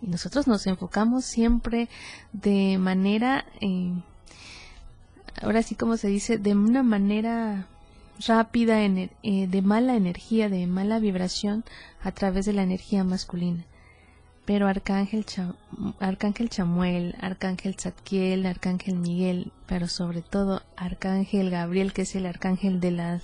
Y 0.00 0.06
nosotros 0.06 0.46
nos 0.46 0.66
enfocamos 0.66 1.24
siempre 1.24 1.88
de 2.32 2.78
manera 2.78 3.46
eh, 3.60 3.92
ahora 5.42 5.62
sí 5.62 5.74
como 5.74 5.96
se 5.96 6.08
dice, 6.08 6.38
de 6.38 6.54
una 6.54 6.82
manera 6.82 7.66
rápida, 8.26 8.82
eh, 8.84 9.10
de 9.22 9.62
mala 9.62 9.96
energía, 9.96 10.48
de 10.48 10.66
mala 10.66 10.98
vibración 10.98 11.64
a 12.02 12.12
través 12.12 12.46
de 12.46 12.52
la 12.52 12.62
energía 12.62 13.04
masculina. 13.04 13.64
Pero 14.44 14.68
Arcángel, 14.68 15.24
Arcángel 16.00 16.50
Chamuel, 16.50 17.14
Arcángel 17.20 17.76
Zadkiel, 17.76 18.44
Arcángel 18.44 18.96
Miguel, 18.96 19.52
pero 19.66 19.88
sobre 19.88 20.20
todo 20.20 20.62
Arcángel 20.76 21.50
Gabriel, 21.50 21.92
que 21.94 22.02
es 22.02 22.14
el 22.14 22.26
arcángel 22.26 22.78
de 22.78 22.90
la, 22.90 23.22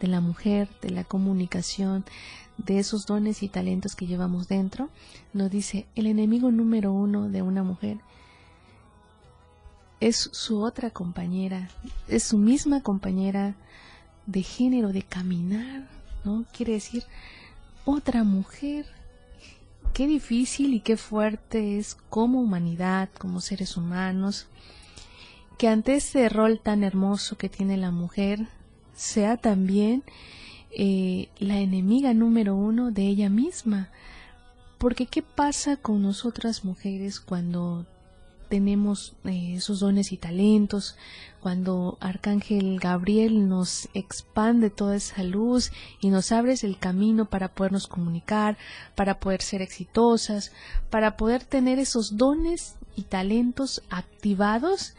de 0.00 0.08
la 0.08 0.20
mujer, 0.20 0.68
de 0.82 0.90
la 0.90 1.04
comunicación, 1.04 2.04
de 2.58 2.80
esos 2.80 3.06
dones 3.06 3.42
y 3.42 3.48
talentos 3.48 3.94
que 3.94 4.06
llevamos 4.06 4.48
dentro, 4.48 4.88
nos 5.32 5.50
dice 5.50 5.86
el 5.94 6.06
enemigo 6.06 6.50
número 6.50 6.92
uno 6.92 7.28
de 7.28 7.42
una 7.42 7.62
mujer 7.62 7.98
es 10.02 10.30
su 10.32 10.60
otra 10.62 10.90
compañera, 10.90 11.70
es 12.08 12.24
su 12.24 12.36
misma 12.36 12.82
compañera 12.82 13.54
de 14.26 14.42
género, 14.42 14.92
de 14.92 15.02
caminar, 15.02 15.86
¿no? 16.24 16.44
Quiere 16.52 16.72
decir 16.72 17.04
otra 17.84 18.24
mujer. 18.24 18.84
Qué 19.92 20.08
difícil 20.08 20.74
y 20.74 20.80
qué 20.80 20.96
fuerte 20.96 21.78
es 21.78 21.96
como 22.10 22.40
humanidad, 22.40 23.10
como 23.16 23.40
seres 23.40 23.76
humanos, 23.76 24.48
que 25.56 25.68
ante 25.68 25.94
ese 25.94 26.28
rol 26.28 26.58
tan 26.60 26.82
hermoso 26.82 27.38
que 27.38 27.48
tiene 27.48 27.76
la 27.76 27.92
mujer, 27.92 28.48
sea 28.96 29.36
también 29.36 30.02
eh, 30.72 31.28
la 31.38 31.60
enemiga 31.60 32.12
número 32.12 32.56
uno 32.56 32.90
de 32.90 33.06
ella 33.06 33.28
misma. 33.28 33.90
Porque 34.78 35.06
¿qué 35.06 35.22
pasa 35.22 35.76
con 35.76 36.02
nosotras 36.02 36.64
mujeres 36.64 37.20
cuando 37.20 37.86
tenemos 38.52 39.14
eh, 39.24 39.54
esos 39.56 39.80
dones 39.80 40.12
y 40.12 40.18
talentos, 40.18 40.94
cuando 41.40 41.96
Arcángel 42.00 42.78
Gabriel 42.78 43.48
nos 43.48 43.88
expande 43.94 44.68
toda 44.68 44.94
esa 44.94 45.22
luz 45.22 45.72
y 46.02 46.10
nos 46.10 46.32
abres 46.32 46.62
el 46.62 46.76
camino 46.76 47.24
para 47.24 47.48
podernos 47.48 47.86
comunicar, 47.86 48.58
para 48.94 49.20
poder 49.20 49.40
ser 49.40 49.62
exitosas, 49.62 50.52
para 50.90 51.16
poder 51.16 51.44
tener 51.44 51.78
esos 51.78 52.18
dones 52.18 52.74
y 52.94 53.04
talentos 53.04 53.82
activados 53.88 54.92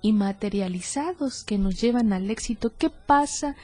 y 0.00 0.12
materializados 0.12 1.42
que 1.42 1.58
nos 1.58 1.80
llevan 1.80 2.12
al 2.12 2.30
éxito. 2.30 2.70
¿Qué 2.78 2.88
pasa? 2.88 3.56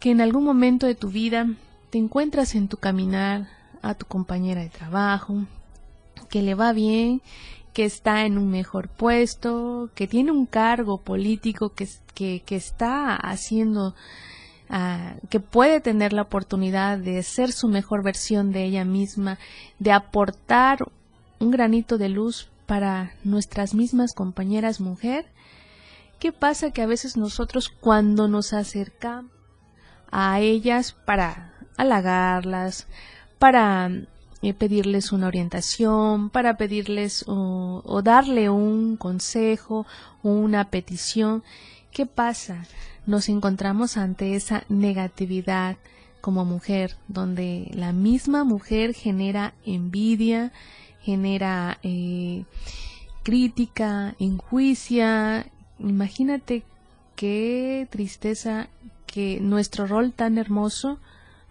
Que 0.00 0.10
en 0.10 0.20
algún 0.20 0.44
momento 0.44 0.84
de 0.84 0.94
tu 0.94 1.08
vida 1.08 1.48
te 1.88 1.96
encuentras 1.96 2.54
en 2.54 2.68
tu 2.68 2.76
caminar 2.76 3.48
a 3.80 3.94
tu 3.94 4.04
compañera 4.04 4.60
de 4.60 4.68
trabajo, 4.68 5.46
que 6.28 6.42
le 6.42 6.54
va 6.54 6.74
bien, 6.74 7.22
que 7.74 7.84
está 7.84 8.24
en 8.24 8.38
un 8.38 8.50
mejor 8.50 8.88
puesto, 8.88 9.90
que 9.94 10.06
tiene 10.06 10.30
un 10.30 10.46
cargo 10.46 10.98
político 10.98 11.74
que, 11.74 11.88
que, 12.14 12.56
está 12.56 13.16
haciendo, 13.16 13.94
ah, 14.70 15.16
que 15.28 15.40
puede 15.40 15.80
tener 15.80 16.12
la 16.12 16.22
oportunidad 16.22 16.98
de 16.98 17.20
ser 17.24 17.50
su 17.50 17.68
mejor 17.68 18.04
versión 18.04 18.52
de 18.52 18.64
ella 18.64 18.84
misma, 18.84 19.38
de 19.80 19.90
aportar 19.90 20.78
un 21.40 21.50
granito 21.50 21.98
de 21.98 22.08
luz 22.08 22.48
para 22.64 23.12
nuestras 23.24 23.74
mismas 23.74 24.14
compañeras 24.14 24.80
mujer. 24.80 25.26
¿Qué 26.20 26.30
pasa 26.30 26.70
que 26.70 26.80
a 26.80 26.86
veces 26.86 27.16
nosotros 27.16 27.68
cuando 27.68 28.28
nos 28.28 28.52
acercamos 28.52 29.32
a 30.12 30.38
ellas 30.38 30.92
para 30.92 31.54
halagarlas, 31.76 32.86
para 33.40 33.90
pedirles 34.52 35.12
una 35.12 35.28
orientación, 35.28 36.28
para 36.28 36.56
pedirles 36.56 37.24
o, 37.26 38.02
darle 38.02 38.50
un 38.50 38.96
consejo 38.96 39.86
o 40.22 40.28
una 40.28 40.68
petición. 40.70 41.42
¿Qué 41.90 42.04
pasa? 42.04 42.66
Nos 43.06 43.28
encontramos 43.28 43.96
ante 43.96 44.34
esa 44.34 44.64
negatividad 44.68 45.76
como 46.20 46.44
mujer, 46.44 46.96
donde 47.08 47.70
la 47.74 47.92
misma 47.92 48.44
mujer 48.44 48.94
genera 48.94 49.54
envidia, 49.64 50.52
genera 51.00 51.78
eh, 51.82 52.44
crítica, 53.22 54.14
enjuicia. 54.18 55.46
Imagínate 55.78 56.64
qué 57.14 57.86
tristeza 57.90 58.68
que 59.06 59.38
nuestro 59.40 59.86
rol 59.86 60.12
tan 60.12 60.38
hermoso 60.38 60.98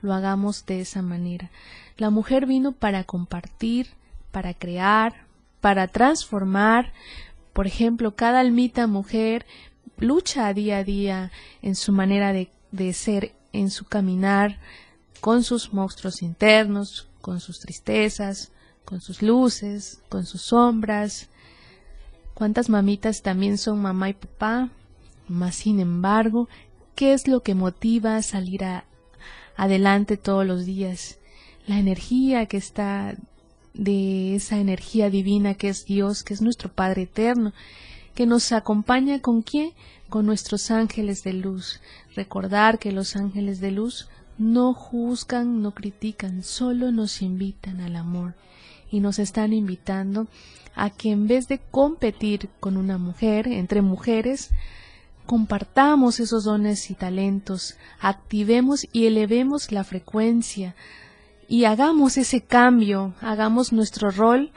lo 0.01 0.13
hagamos 0.13 0.65
de 0.65 0.81
esa 0.81 1.01
manera. 1.01 1.50
La 1.97 2.09
mujer 2.09 2.45
vino 2.45 2.71
para 2.71 3.03
compartir, 3.03 3.88
para 4.31 4.53
crear, 4.53 5.25
para 5.62 5.88
transformar. 5.88 6.91
Por 7.53 7.67
ejemplo, 7.67 8.15
cada 8.15 8.39
almita 8.39 8.88
mujer 8.88 9.45
lucha 9.97 10.51
día 10.53 10.79
a 10.79 10.83
día 10.83 11.31
en 11.62 11.75
su 11.75 11.91
manera 11.91 12.33
de, 12.33 12.50
de 12.71 12.93
ser, 12.93 13.33
en 13.51 13.69
su 13.69 13.85
caminar, 13.85 14.57
con 15.21 15.43
sus 15.43 15.71
monstruos 15.71 16.21
internos, 16.21 17.07
con 17.21 17.39
sus 17.39 17.59
tristezas, 17.59 18.51
con 18.85 19.00
sus 19.00 19.21
luces, 19.21 20.01
con 20.09 20.25
sus 20.25 20.41
sombras. 20.41 21.29
¿Cuántas 22.33 22.69
mamitas 22.69 23.21
también 23.21 23.57
son 23.57 23.81
mamá 23.81 24.09
y 24.09 24.13
papá? 24.13 24.69
Mas, 25.27 25.55
sin 25.55 25.79
embargo, 25.79 26.50
¿qué 26.95 27.13
es 27.13 27.27
lo 27.27 27.41
que 27.41 27.55
motiva 27.55 28.17
a 28.17 28.23
salir 28.23 28.65
a, 28.65 28.85
adelante 29.55 30.17
todos 30.17 30.45
los 30.45 30.65
días? 30.65 31.19
La 31.65 31.79
energía 31.79 32.46
que 32.46 32.58
está 32.58 33.15
de 33.74 34.36
esa 34.36 34.58
energía 34.58 35.10
divina 35.10 35.55
que 35.55 35.70
es 35.70 35.86
Dios, 35.86 36.24
que 36.24 36.34
es 36.34 36.41
nuestro 36.41 36.72
Padre 36.72 37.03
eterno, 37.03 37.53
que 38.13 38.25
nos 38.25 38.51
acompaña 38.51 39.20
con 39.20 39.41
quién? 39.41 39.72
Con 40.10 40.25
nuestros 40.25 40.70
ángeles 40.70 41.24
de 41.24 41.34
luz. 41.34 41.82
Recordar 42.15 42.77
que 42.77 42.91
los 42.91 43.15
ángeles 43.15 43.60
de 43.60 43.72
luz 43.72 44.08
no 44.38 44.74
juzgan, 44.74 45.62
no 45.62 45.72
critican, 45.72 46.43
solo 46.43 46.91
nos 46.91 47.22
invitan 47.22 47.82
al 47.82 47.96
amor 47.96 48.36
y 48.91 49.00
nos 49.00 49.17
están 49.20 49.53
invitando 49.53 50.27
a 50.75 50.89
que 50.89 51.12
en 51.12 51.27
vez 51.27 51.48
de 51.48 51.60
competir 51.60 52.50
con 52.60 52.77
una 52.77 52.98
mujer, 52.98 53.48
entre 53.48 53.82
mujeres, 53.82 54.51
compartamos 55.25 56.20
esos 56.20 56.43
dones 56.43 56.89
y 56.91 56.95
talentos, 56.95 57.76
activemos 57.99 58.88
y 58.91 59.06
elevemos 59.06 59.71
la 59.71 59.84
frecuencia, 59.84 60.76
y 61.47 61.65
hagamos 61.65 62.17
ese 62.17 62.41
cambio, 62.41 63.13
hagamos 63.21 63.73
nuestro 63.73 64.12
rol 64.12 64.51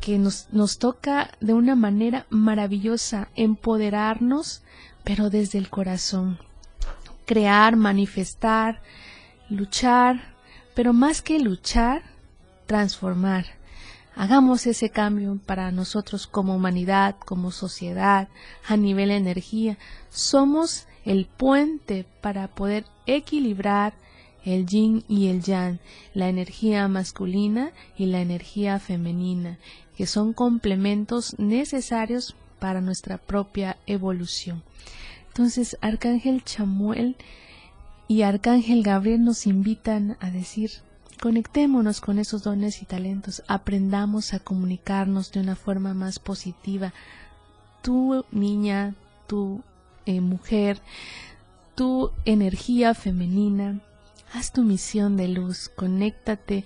que 0.00 0.18
nos, 0.18 0.48
nos 0.52 0.78
toca 0.78 1.30
de 1.40 1.54
una 1.54 1.74
manera 1.74 2.26
maravillosa, 2.30 3.28
empoderarnos, 3.34 4.62
pero 5.04 5.30
desde 5.30 5.58
el 5.58 5.70
corazón, 5.70 6.38
crear, 7.26 7.76
manifestar, 7.76 8.80
luchar, 9.48 10.34
pero 10.74 10.92
más 10.92 11.22
que 11.22 11.38
luchar, 11.38 12.02
transformar. 12.66 13.46
Hagamos 14.14 14.66
ese 14.66 14.90
cambio 14.90 15.38
para 15.46 15.70
nosotros 15.70 16.26
como 16.26 16.56
humanidad, 16.56 17.16
como 17.24 17.52
sociedad, 17.52 18.28
a 18.66 18.76
nivel 18.76 19.12
energía. 19.12 19.78
Somos 20.10 20.86
el 21.04 21.26
puente 21.26 22.04
para 22.20 22.48
poder 22.48 22.84
equilibrar, 23.06 23.94
el 24.54 24.66
yin 24.66 25.04
y 25.08 25.28
el 25.28 25.42
yang, 25.42 25.78
la 26.14 26.28
energía 26.28 26.88
masculina 26.88 27.72
y 27.96 28.06
la 28.06 28.20
energía 28.20 28.78
femenina, 28.78 29.58
que 29.96 30.06
son 30.06 30.32
complementos 30.32 31.38
necesarios 31.38 32.34
para 32.58 32.80
nuestra 32.80 33.18
propia 33.18 33.76
evolución. 33.86 34.62
Entonces, 35.28 35.76
Arcángel 35.80 36.42
Chamuel 36.44 37.16
y 38.08 38.22
Arcángel 38.22 38.82
Gabriel 38.82 39.22
nos 39.22 39.46
invitan 39.46 40.16
a 40.20 40.30
decir, 40.30 40.70
conectémonos 41.20 42.00
con 42.00 42.18
esos 42.18 42.42
dones 42.42 42.80
y 42.82 42.86
talentos, 42.86 43.42
aprendamos 43.48 44.32
a 44.34 44.40
comunicarnos 44.40 45.30
de 45.30 45.40
una 45.40 45.56
forma 45.56 45.94
más 45.94 46.18
positiva. 46.18 46.94
Tu 47.82 48.24
niña, 48.32 48.94
tu 49.26 49.62
eh, 50.06 50.20
mujer, 50.20 50.80
tu 51.74 52.10
energía 52.24 52.94
femenina, 52.94 53.80
haz 54.32 54.52
tu 54.52 54.62
misión 54.62 55.16
de 55.16 55.28
luz, 55.28 55.68
conéctate 55.68 56.64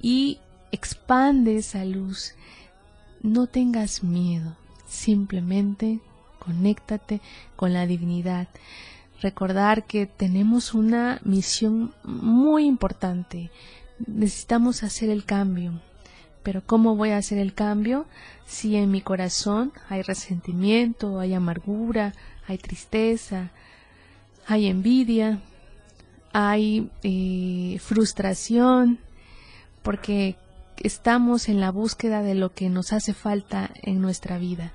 y 0.00 0.38
expande 0.72 1.56
esa 1.56 1.84
luz. 1.84 2.34
No 3.22 3.46
tengas 3.46 4.02
miedo, 4.02 4.56
simplemente 4.86 6.00
conéctate 6.38 7.20
con 7.56 7.72
la 7.72 7.86
divinidad. 7.86 8.48
Recordar 9.20 9.84
que 9.84 10.06
tenemos 10.06 10.72
una 10.72 11.20
misión 11.24 11.92
muy 12.04 12.64
importante. 12.64 13.50
Necesitamos 14.06 14.82
hacer 14.82 15.10
el 15.10 15.24
cambio. 15.24 15.80
Pero 16.42 16.62
¿cómo 16.64 16.96
voy 16.96 17.10
a 17.10 17.18
hacer 17.18 17.36
el 17.36 17.52
cambio 17.52 18.06
si 18.46 18.76
en 18.76 18.90
mi 18.90 19.02
corazón 19.02 19.72
hay 19.90 20.00
resentimiento, 20.00 21.20
hay 21.20 21.34
amargura, 21.34 22.14
hay 22.46 22.56
tristeza, 22.56 23.50
hay 24.46 24.66
envidia, 24.66 25.40
hay 26.32 26.90
eh, 27.02 27.78
frustración, 27.80 28.98
porque 29.82 30.36
estamos 30.76 31.48
en 31.48 31.60
la 31.60 31.70
búsqueda 31.70 32.22
de 32.22 32.34
lo 32.34 32.52
que 32.52 32.68
nos 32.68 32.92
hace 32.92 33.12
falta 33.12 33.70
en 33.82 34.00
nuestra 34.00 34.38
vida. 34.38 34.72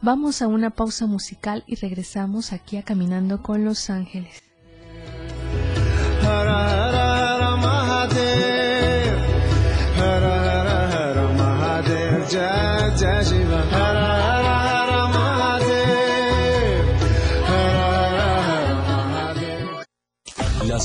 Vamos 0.00 0.42
a 0.42 0.48
una 0.48 0.70
pausa 0.70 1.06
musical 1.06 1.64
y 1.66 1.76
regresamos 1.76 2.52
aquí 2.52 2.76
a 2.76 2.82
Caminando 2.82 3.42
con 3.42 3.64
los 3.64 3.90
Ángeles. 3.90 4.42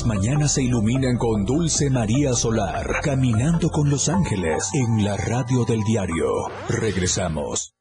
Las 0.00 0.06
mañanas 0.06 0.54
se 0.54 0.62
iluminan 0.62 1.18
con 1.18 1.44
Dulce 1.44 1.90
María 1.90 2.32
Solar, 2.32 3.02
caminando 3.02 3.68
con 3.68 3.90
los 3.90 4.08
ángeles 4.08 4.70
en 4.72 5.04
la 5.04 5.14
radio 5.18 5.66
del 5.66 5.82
diario. 5.82 6.26
Regresamos. 6.70 7.74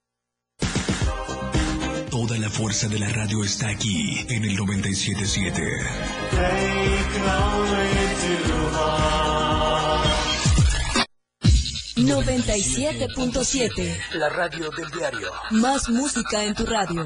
Toda 2.12 2.38
la 2.38 2.50
fuerza 2.50 2.90
de 2.90 3.00
la 3.00 3.08
radio 3.08 3.42
está 3.42 3.70
aquí 3.70 4.18
en 4.28 4.44
el 4.44 4.58
977. 4.58 5.64
97.7 11.96 13.98
La 14.16 14.28
radio 14.28 14.70
del 14.72 14.92
diario. 14.92 15.32
Más 15.52 15.88
música 15.88 16.44
en 16.44 16.54
tu 16.54 16.66
radio. 16.66 17.06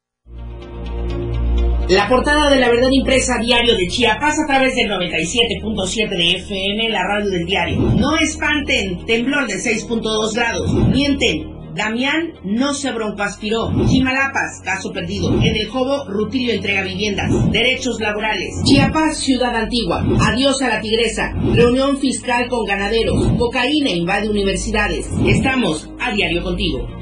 La 1.91 2.07
portada 2.07 2.49
de 2.49 2.57
la 2.57 2.69
verdad 2.69 2.87
impresa 2.89 3.37
diario 3.37 3.75
de 3.75 3.85
Chiapas 3.89 4.37
a 4.39 4.47
través 4.47 4.75
del 4.75 4.89
97.7 4.89 6.09
de 6.09 6.37
FM, 6.37 6.87
la 6.87 7.03
radio 7.03 7.29
del 7.29 7.45
diario. 7.45 7.81
No 7.81 8.15
espanten, 8.15 9.05
temblor 9.05 9.45
de 9.45 9.55
6.2 9.55 10.33
grados. 10.33 10.73
Mienten. 10.87 11.51
Damián 11.75 12.31
no 12.45 12.73
se 12.73 12.93
broncoaspiró. 12.93 13.73
Chimalapas, 13.89 14.61
caso 14.63 14.93
perdido. 14.93 15.33
En 15.41 15.53
el 15.53 15.67
Jobo, 15.67 16.05
Rutilio 16.05 16.53
entrega 16.53 16.83
viviendas. 16.83 17.29
Derechos 17.51 17.99
laborales. 17.99 18.55
Chiapas, 18.63 19.17
ciudad 19.17 19.53
antigua. 19.53 20.01
Adiós 20.21 20.61
a 20.61 20.69
la 20.69 20.79
tigresa. 20.79 21.33
Reunión 21.53 21.97
fiscal 21.97 22.47
con 22.47 22.65
ganaderos. 22.65 23.33
Cocaína 23.37 23.89
invade 23.89 24.29
universidades. 24.29 25.09
Estamos 25.27 25.89
a 25.99 26.13
diario 26.13 26.41
contigo. 26.41 27.00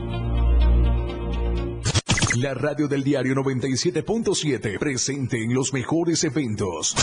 La 2.41 2.53
radio 2.53 2.87
del 2.87 3.03
diario 3.03 3.35
97.7 3.35 4.79
presente 4.79 5.43
en 5.43 5.53
los 5.53 5.73
mejores 5.73 6.23
eventos. 6.23 6.95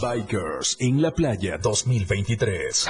Bikers 0.00 0.78
en 0.80 1.02
la 1.02 1.10
playa 1.10 1.58
2023. 1.58 2.86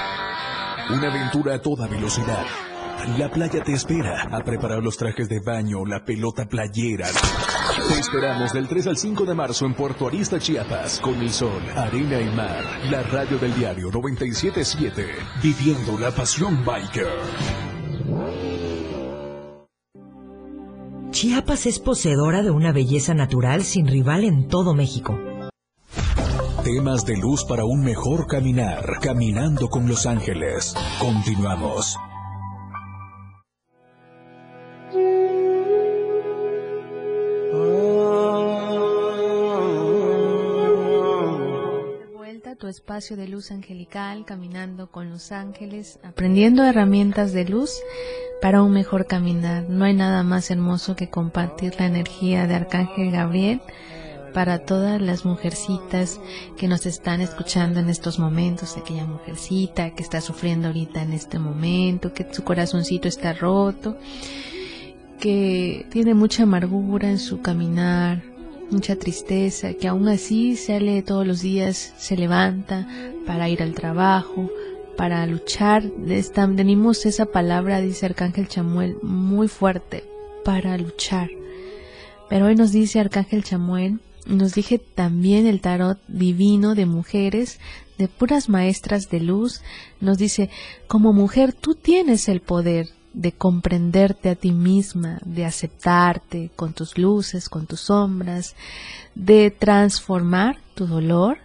Una 0.91 1.11
aventura 1.11 1.55
a 1.55 1.61
toda 1.61 1.87
velocidad. 1.87 2.45
La 3.17 3.29
playa 3.29 3.61
te 3.65 3.73
espera 3.73 4.29
a 4.31 4.41
preparar 4.45 4.81
los 4.81 4.95
trajes 4.95 5.27
de 5.27 5.41
baño, 5.41 5.85
la 5.85 6.05
pelota 6.05 6.47
playera. 6.47 7.09
Te 7.89 7.99
esperamos 7.99 8.53
del 8.53 8.69
3 8.69 8.87
al 8.87 8.97
5 8.97 9.25
de 9.25 9.35
marzo 9.35 9.65
en 9.65 9.73
Puerto 9.73 10.07
Arista, 10.07 10.39
Chiapas, 10.39 11.01
con 11.01 11.15
el 11.15 11.31
sol, 11.31 11.61
arena 11.75 12.21
y 12.21 12.33
mar. 12.33 12.63
La 12.89 13.03
radio 13.03 13.37
del 13.37 13.53
diario 13.55 13.89
977, 13.91 15.05
viviendo 15.43 15.99
la 15.99 16.11
pasión 16.11 16.63
biker. 16.63 18.58
Chiapas 21.19 21.65
es 21.65 21.79
poseedora 21.79 22.43
de 22.43 22.49
una 22.49 22.71
belleza 22.71 23.13
natural 23.13 23.65
sin 23.65 23.87
rival 23.87 24.23
en 24.23 24.47
todo 24.47 24.73
México. 24.73 25.19
Temas 26.63 27.05
de 27.05 27.17
luz 27.17 27.43
para 27.43 27.65
un 27.65 27.83
mejor 27.83 28.25
caminar. 28.25 28.99
Caminando 29.01 29.67
con 29.67 29.85
Los 29.85 30.05
Ángeles. 30.05 30.73
Continuamos. 30.97 31.97
Espacio 42.69 43.17
de 43.17 43.27
luz 43.27 43.51
angelical, 43.51 44.25
caminando 44.25 44.89
con 44.91 45.09
los 45.09 45.31
ángeles, 45.31 45.99
aprendiendo 46.03 46.63
herramientas 46.63 47.33
de 47.33 47.45
luz 47.45 47.71
para 48.41 48.63
un 48.63 48.71
mejor 48.71 49.05
caminar. 49.05 49.69
No 49.69 49.85
hay 49.85 49.93
nada 49.93 50.23
más 50.23 50.49
hermoso 50.51 50.95
que 50.95 51.09
compartir 51.09 51.75
la 51.79 51.87
energía 51.87 52.47
de 52.47 52.55
Arcángel 52.55 53.11
Gabriel 53.11 53.61
para 54.33 54.59
todas 54.59 55.01
las 55.01 55.25
mujercitas 55.25 56.19
que 56.57 56.67
nos 56.67 56.85
están 56.85 57.21
escuchando 57.21 57.79
en 57.79 57.89
estos 57.89 58.19
momentos, 58.19 58.77
aquella 58.77 59.05
mujercita 59.05 59.91
que 59.91 60.03
está 60.03 60.21
sufriendo 60.21 60.67
ahorita 60.67 61.01
en 61.01 61.13
este 61.13 61.39
momento, 61.39 62.13
que 62.13 62.27
su 62.31 62.43
corazoncito 62.43 63.07
está 63.07 63.33
roto, 63.33 63.97
que 65.19 65.85
tiene 65.89 66.13
mucha 66.13 66.43
amargura 66.43 67.09
en 67.09 67.19
su 67.19 67.41
caminar, 67.41 68.23
mucha 68.71 68.95
tristeza, 68.95 69.73
que 69.73 69.87
aún 69.87 70.07
así 70.07 70.55
sale 70.55 71.01
todos 71.01 71.25
los 71.25 71.41
días, 71.41 71.93
se 71.97 72.15
levanta 72.15 72.87
para 73.25 73.49
ir 73.49 73.61
al 73.61 73.73
trabajo, 73.73 74.49
para 74.97 75.25
luchar. 75.25 75.83
Tenemos 76.33 77.05
esa 77.05 77.25
palabra, 77.25 77.81
dice 77.81 78.05
Arcángel 78.05 78.47
Chamuel, 78.47 78.97
muy 79.01 79.47
fuerte, 79.47 80.03
para 80.43 80.77
luchar. 80.77 81.29
Pero 82.29 82.47
hoy 82.47 82.55
nos 82.55 82.71
dice 82.71 82.99
Arcángel 82.99 83.43
Chamuel, 83.43 83.99
nos 84.25 84.53
dije 84.53 84.77
también 84.77 85.47
el 85.47 85.61
tarot 85.61 85.99
divino 86.07 86.75
de 86.75 86.85
mujeres, 86.85 87.59
de 87.97 88.07
puras 88.07 88.49
maestras 88.49 89.09
de 89.09 89.19
luz, 89.19 89.61
nos 89.99 90.17
dice, 90.17 90.49
como 90.87 91.13
mujer 91.13 91.53
tú 91.53 91.75
tienes 91.75 92.29
el 92.29 92.41
poder 92.41 92.87
de 93.13 93.31
comprenderte 93.31 94.29
a 94.29 94.35
ti 94.35 94.51
misma, 94.51 95.19
de 95.25 95.45
aceptarte 95.45 96.51
con 96.55 96.73
tus 96.73 96.97
luces, 96.97 97.49
con 97.49 97.65
tus 97.65 97.81
sombras, 97.81 98.55
de 99.15 99.51
transformar 99.51 100.59
tu 100.75 100.87
dolor 100.87 101.39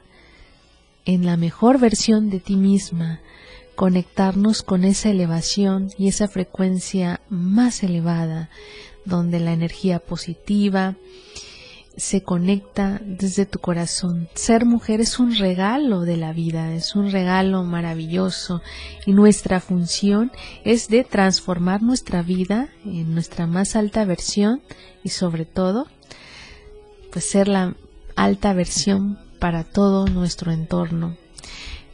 en 1.04 1.26
la 1.26 1.36
mejor 1.36 1.78
versión 1.78 2.30
de 2.30 2.40
ti 2.40 2.56
misma, 2.56 3.20
conectarnos 3.74 4.62
con 4.62 4.84
esa 4.84 5.10
elevación 5.10 5.90
y 5.98 6.08
esa 6.08 6.28
frecuencia 6.28 7.20
más 7.28 7.82
elevada, 7.82 8.50
donde 9.04 9.40
la 9.40 9.52
energía 9.52 9.98
positiva 9.98 10.96
se 11.96 12.22
conecta 12.22 13.00
desde 13.04 13.46
tu 13.46 13.58
corazón. 13.58 14.28
Ser 14.34 14.64
mujer 14.64 15.00
es 15.00 15.18
un 15.18 15.36
regalo 15.36 16.00
de 16.00 16.16
la 16.16 16.32
vida, 16.32 16.72
es 16.74 16.96
un 16.96 17.10
regalo 17.10 17.62
maravilloso 17.64 18.62
y 19.06 19.12
nuestra 19.12 19.60
función 19.60 20.32
es 20.64 20.88
de 20.88 21.04
transformar 21.04 21.82
nuestra 21.82 22.22
vida 22.22 22.68
en 22.84 23.14
nuestra 23.14 23.46
más 23.46 23.76
alta 23.76 24.04
versión 24.04 24.62
y 25.02 25.10
sobre 25.10 25.44
todo 25.44 25.86
pues 27.12 27.24
ser 27.24 27.48
la 27.48 27.76
alta 28.16 28.52
versión 28.52 29.18
para 29.38 29.64
todo 29.64 30.06
nuestro 30.06 30.52
entorno. 30.52 31.16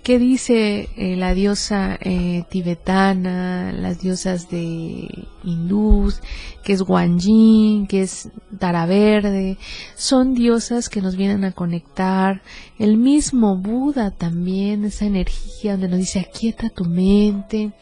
¿Qué 0.02 0.18
dice 0.18 0.88
eh, 0.96 1.14
la 1.16 1.34
diosa 1.34 1.98
eh, 2.00 2.44
tibetana, 2.48 3.70
las 3.70 4.00
diosas 4.00 4.48
de 4.48 5.26
hindús, 5.44 6.22
que 6.64 6.72
es 6.72 6.80
Guanyin, 6.80 7.86
que 7.86 8.02
es 8.02 8.30
Tara 8.58 8.86
Verde? 8.86 9.58
Son 9.96 10.34
diosas 10.34 10.88
que 10.88 11.02
nos 11.02 11.16
vienen 11.16 11.44
a 11.44 11.52
conectar. 11.52 12.40
El 12.78 12.96
mismo 12.96 13.56
Buda 13.56 14.10
también, 14.10 14.86
esa 14.86 15.04
energía 15.04 15.72
donde 15.72 15.88
nos 15.88 15.98
dice 15.98 16.20
aquieta 16.20 16.70
tu 16.70 16.86
mente. 16.86 17.72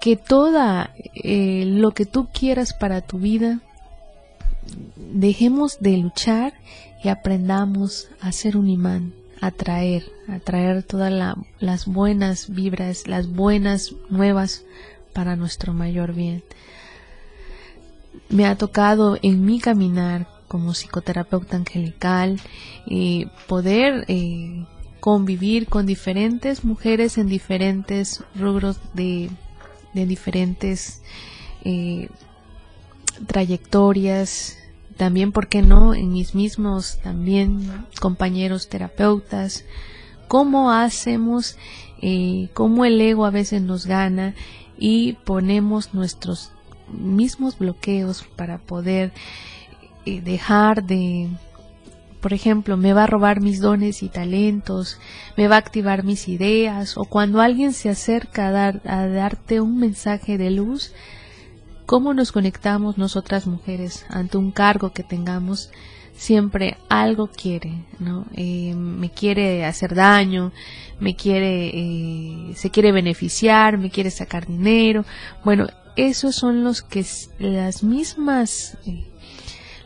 Que 0.00 0.16
toda 0.16 0.94
eh, 1.14 1.62
lo 1.64 1.92
que 1.92 2.06
tú 2.06 2.26
quieras 2.32 2.74
para 2.74 3.02
tu 3.02 3.18
vida, 3.18 3.60
dejemos 4.96 5.78
de 5.78 5.96
luchar 5.96 6.54
y 7.04 7.08
aprendamos 7.08 8.08
a 8.20 8.32
ser 8.32 8.56
un 8.56 8.68
imán 8.68 9.14
atraer, 9.40 10.04
atraer 10.28 10.82
todas 10.82 11.36
las 11.58 11.86
buenas 11.86 12.52
vibras, 12.52 13.06
las 13.06 13.28
buenas 13.28 13.94
nuevas 14.10 14.64
para 15.12 15.36
nuestro 15.36 15.72
mayor 15.72 16.14
bien. 16.14 16.42
Me 18.28 18.46
ha 18.46 18.56
tocado 18.56 19.18
en 19.22 19.44
mi 19.44 19.58
caminar 19.60 20.26
como 20.48 20.72
psicoterapeuta 20.72 21.56
angelical 21.56 22.40
eh, 22.86 23.26
poder 23.46 24.04
eh, 24.08 24.64
convivir 25.00 25.66
con 25.66 25.86
diferentes 25.86 26.64
mujeres 26.64 27.18
en 27.18 27.28
diferentes 27.28 28.22
rubros 28.34 28.78
de, 28.94 29.30
de 29.94 30.06
diferentes 30.06 31.02
eh, 31.64 32.08
trayectorias, 33.26 34.58
también, 34.96 35.32
¿por 35.32 35.48
qué 35.48 35.62
no?, 35.62 35.94
en 35.94 36.12
mis 36.12 36.34
mismos 36.34 36.98
también 37.02 37.86
compañeros 38.00 38.68
terapeutas, 38.68 39.64
cómo 40.28 40.70
hacemos, 40.70 41.56
eh, 42.00 42.48
cómo 42.54 42.84
el 42.84 43.00
ego 43.00 43.26
a 43.26 43.30
veces 43.30 43.62
nos 43.62 43.86
gana 43.86 44.34
y 44.78 45.14
ponemos 45.24 45.94
nuestros 45.94 46.52
mismos 46.92 47.58
bloqueos 47.58 48.24
para 48.36 48.58
poder 48.58 49.12
eh, 50.06 50.20
dejar 50.20 50.84
de, 50.84 51.28
por 52.20 52.32
ejemplo, 52.32 52.76
me 52.76 52.92
va 52.92 53.04
a 53.04 53.08
robar 53.08 53.40
mis 53.40 53.60
dones 53.60 54.02
y 54.02 54.08
talentos, 54.08 54.98
me 55.36 55.48
va 55.48 55.56
a 55.56 55.58
activar 55.58 56.04
mis 56.04 56.28
ideas, 56.28 56.96
o 56.96 57.04
cuando 57.04 57.40
alguien 57.40 57.72
se 57.72 57.88
acerca 57.88 58.48
a, 58.48 58.50
dar, 58.50 58.80
a 58.86 59.06
darte 59.06 59.60
un 59.60 59.78
mensaje 59.78 60.38
de 60.38 60.50
luz, 60.50 60.92
cómo 61.86 62.14
nos 62.14 62.32
conectamos 62.32 62.98
nosotras 62.98 63.46
mujeres 63.46 64.06
ante 64.08 64.36
un 64.36 64.52
cargo 64.52 64.92
que 64.92 65.02
tengamos 65.02 65.70
siempre 66.18 66.76
algo 66.88 67.28
quiere, 67.28 67.84
¿no? 68.00 68.26
Eh, 68.34 68.74
me 68.74 69.08
quiere 69.08 69.64
hacer 69.64 69.94
daño, 69.94 70.52
me 70.98 71.14
quiere, 71.14 71.70
eh, 71.72 72.54
se 72.56 72.70
quiere 72.70 72.90
beneficiar, 72.90 73.78
me 73.78 73.88
quiere 73.88 74.10
sacar 74.10 74.48
dinero. 74.48 75.04
Bueno, 75.44 75.68
esos 75.94 76.34
son 76.34 76.64
los 76.64 76.82
que 76.82 77.06
las 77.38 77.84
mismas, 77.84 78.76
eh, 78.84 79.06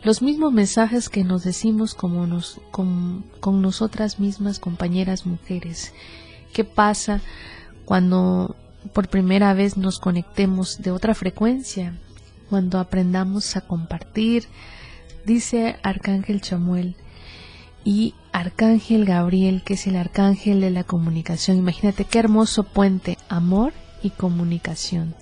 los 0.03 0.23
mismos 0.23 0.55
mensajes 0.55 1.11
que 1.11 1.23
nos 1.23 1.45
decimos 1.45 1.95
como 1.95 2.27
nos, 2.27 2.63
con, 2.71 3.27
con 3.41 3.61
nosotras 3.61 4.19
mismas 4.19 4.59
compañeras 4.59 5.27
mujeres. 5.27 5.93
¿Qué 6.55 6.65
pasa 6.65 7.21
cuando 7.85 8.57
por 8.95 9.09
primera 9.09 9.53
vez 9.53 9.77
nos 9.77 9.99
conectemos 9.99 10.81
de 10.81 10.93
otra 10.93 11.15
frecuencia? 11.15 11.93
Cuando 12.49 12.79
aprendamos 12.79 13.55
a 13.55 13.61
compartir, 13.61 14.49
dice 15.25 15.77
Arcángel 15.83 16.41
Chamuel 16.41 16.97
y 17.85 18.15
Arcángel 18.33 19.05
Gabriel, 19.05 19.63
que 19.65 19.75
es 19.75 19.87
el 19.87 19.97
arcángel 19.97 20.61
de 20.61 20.71
la 20.71 20.85
comunicación. 20.85 21.59
Imagínate 21.59 22.05
qué 22.05 22.19
hermoso 22.19 22.65
puente, 22.65 23.19
amor 23.29 23.73
y 24.03 24.11
comunicación. 24.11 25.15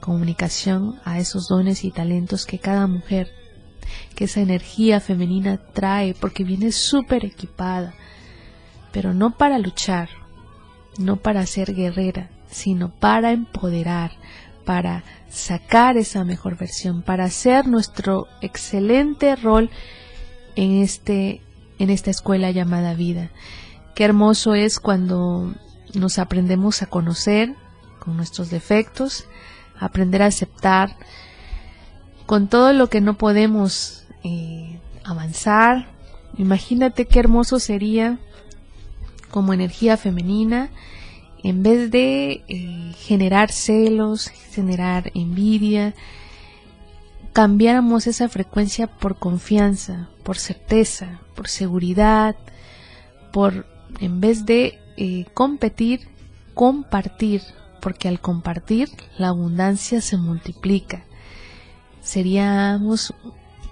Comunicación 0.00 1.00
a 1.04 1.18
esos 1.18 1.48
dones 1.48 1.84
y 1.84 1.90
talentos 1.90 2.46
que 2.46 2.58
cada 2.58 2.86
mujer, 2.86 3.30
que 4.14 4.24
esa 4.24 4.40
energía 4.40 5.00
femenina 5.00 5.58
trae, 5.72 6.14
porque 6.14 6.44
viene 6.44 6.72
súper 6.72 7.24
equipada, 7.24 7.94
pero 8.92 9.14
no 9.14 9.36
para 9.36 9.58
luchar, 9.58 10.08
no 10.98 11.16
para 11.16 11.46
ser 11.46 11.74
guerrera, 11.74 12.30
sino 12.50 12.90
para 12.90 13.32
empoderar, 13.32 14.12
para 14.64 15.04
sacar 15.38 15.96
esa 15.96 16.24
mejor 16.24 16.56
versión, 16.56 17.02
para 17.02 17.24
hacer 17.24 17.66
nuestro 17.66 18.26
excelente 18.40 19.36
rol 19.36 19.70
en 20.56 20.82
este 20.82 21.40
en 21.78 21.90
esta 21.90 22.10
escuela 22.10 22.50
llamada 22.50 22.94
vida. 22.94 23.30
Qué 23.94 24.04
hermoso 24.04 24.54
es 24.54 24.80
cuando 24.80 25.54
nos 25.94 26.18
aprendemos 26.18 26.82
a 26.82 26.86
conocer 26.86 27.54
con 28.00 28.16
nuestros 28.16 28.50
defectos, 28.50 29.26
aprender 29.78 30.22
a 30.22 30.26
aceptar 30.26 30.96
con 32.26 32.48
todo 32.48 32.72
lo 32.72 32.88
que 32.88 33.00
no 33.00 33.16
podemos 33.16 34.06
eh, 34.24 34.80
avanzar. 35.04 35.88
Imagínate 36.36 37.06
qué 37.06 37.20
hermoso 37.20 37.60
sería 37.60 38.18
como 39.30 39.52
energía 39.52 39.96
femenina 39.96 40.70
en 41.42 41.62
vez 41.62 41.90
de 41.90 42.42
eh, 42.48 42.92
generar 42.98 43.52
celos, 43.52 44.28
generar 44.28 45.10
envidia, 45.14 45.94
cambiáramos 47.32 48.06
esa 48.06 48.28
frecuencia 48.28 48.86
por 48.86 49.16
confianza, 49.16 50.08
por 50.24 50.38
certeza, 50.38 51.20
por 51.34 51.48
seguridad, 51.48 52.36
por, 53.32 53.66
en 54.00 54.20
vez 54.20 54.44
de 54.44 54.78
eh, 54.96 55.26
competir, 55.34 56.08
compartir, 56.54 57.42
porque 57.80 58.08
al 58.08 58.20
compartir 58.20 58.88
la 59.16 59.28
abundancia 59.28 60.00
se 60.00 60.16
multiplica. 60.16 61.04
Seríamos 62.02 63.14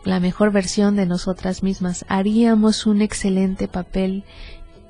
la 0.04 0.20
mejor 0.20 0.52
versión 0.52 0.94
de 0.94 1.06
nosotras 1.06 1.64
mismas, 1.64 2.04
haríamos 2.08 2.86
un 2.86 3.02
excelente 3.02 3.66
papel 3.66 4.22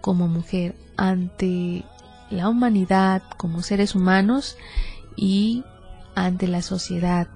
como 0.03 0.29
mujer 0.29 0.77
ante 0.99 1.85
la 2.31 2.49
humanidad 2.49 3.23
como 3.37 3.63
seres 3.63 3.95
humanos 3.95 4.57
y 5.17 5.65
ante 6.15 6.49
la 6.49 6.63
sociedad, 6.63 7.29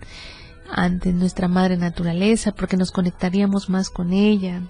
ante 0.71 1.13
nuestra 1.13 1.49
madre 1.49 1.77
naturaleza, 1.77 2.53
porque 2.53 2.77
nos 2.77 2.91
conectaríamos 2.91 3.69
más 3.69 3.91
con 3.91 4.13
ella. 4.13 4.63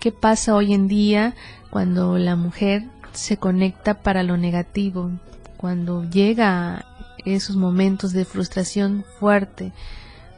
¿Qué 0.00 0.12
pasa 0.12 0.54
hoy 0.54 0.72
en 0.72 0.88
día 0.88 1.34
cuando 1.70 2.18
la 2.18 2.36
mujer 2.36 2.84
se 3.12 3.36
conecta 3.36 4.02
para 4.02 4.22
lo 4.22 4.36
negativo? 4.36 5.10
Cuando 5.56 6.04
llega 6.04 6.86
esos 7.24 7.56
momentos 7.56 8.12
de 8.12 8.24
frustración 8.24 9.04
fuerte, 9.18 9.72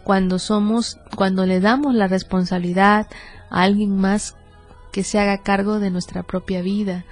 cuando 0.04 0.38
somos, 0.38 0.98
cuando 1.14 1.46
le 1.46 1.60
damos 1.60 1.94
la 1.94 2.08
responsabilidad 2.08 3.06
a 3.50 3.62
alguien 3.62 3.96
más 3.96 4.36
que 4.90 5.04
se 5.04 5.18
haga 5.18 5.38
cargo 5.38 5.78
de 5.78 5.90
nuestra 5.90 6.22
propia 6.22 6.60
vida, 6.60 7.04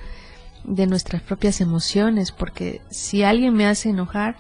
de 0.64 0.87
nuestras 0.87 1.23
propias 1.23 1.61
emociones, 1.61 2.33
porque 2.33 2.83
si 2.90 3.23
alguien 3.23 3.55
me 3.55 3.66
hace 3.66 3.90
enojar, 3.90 4.37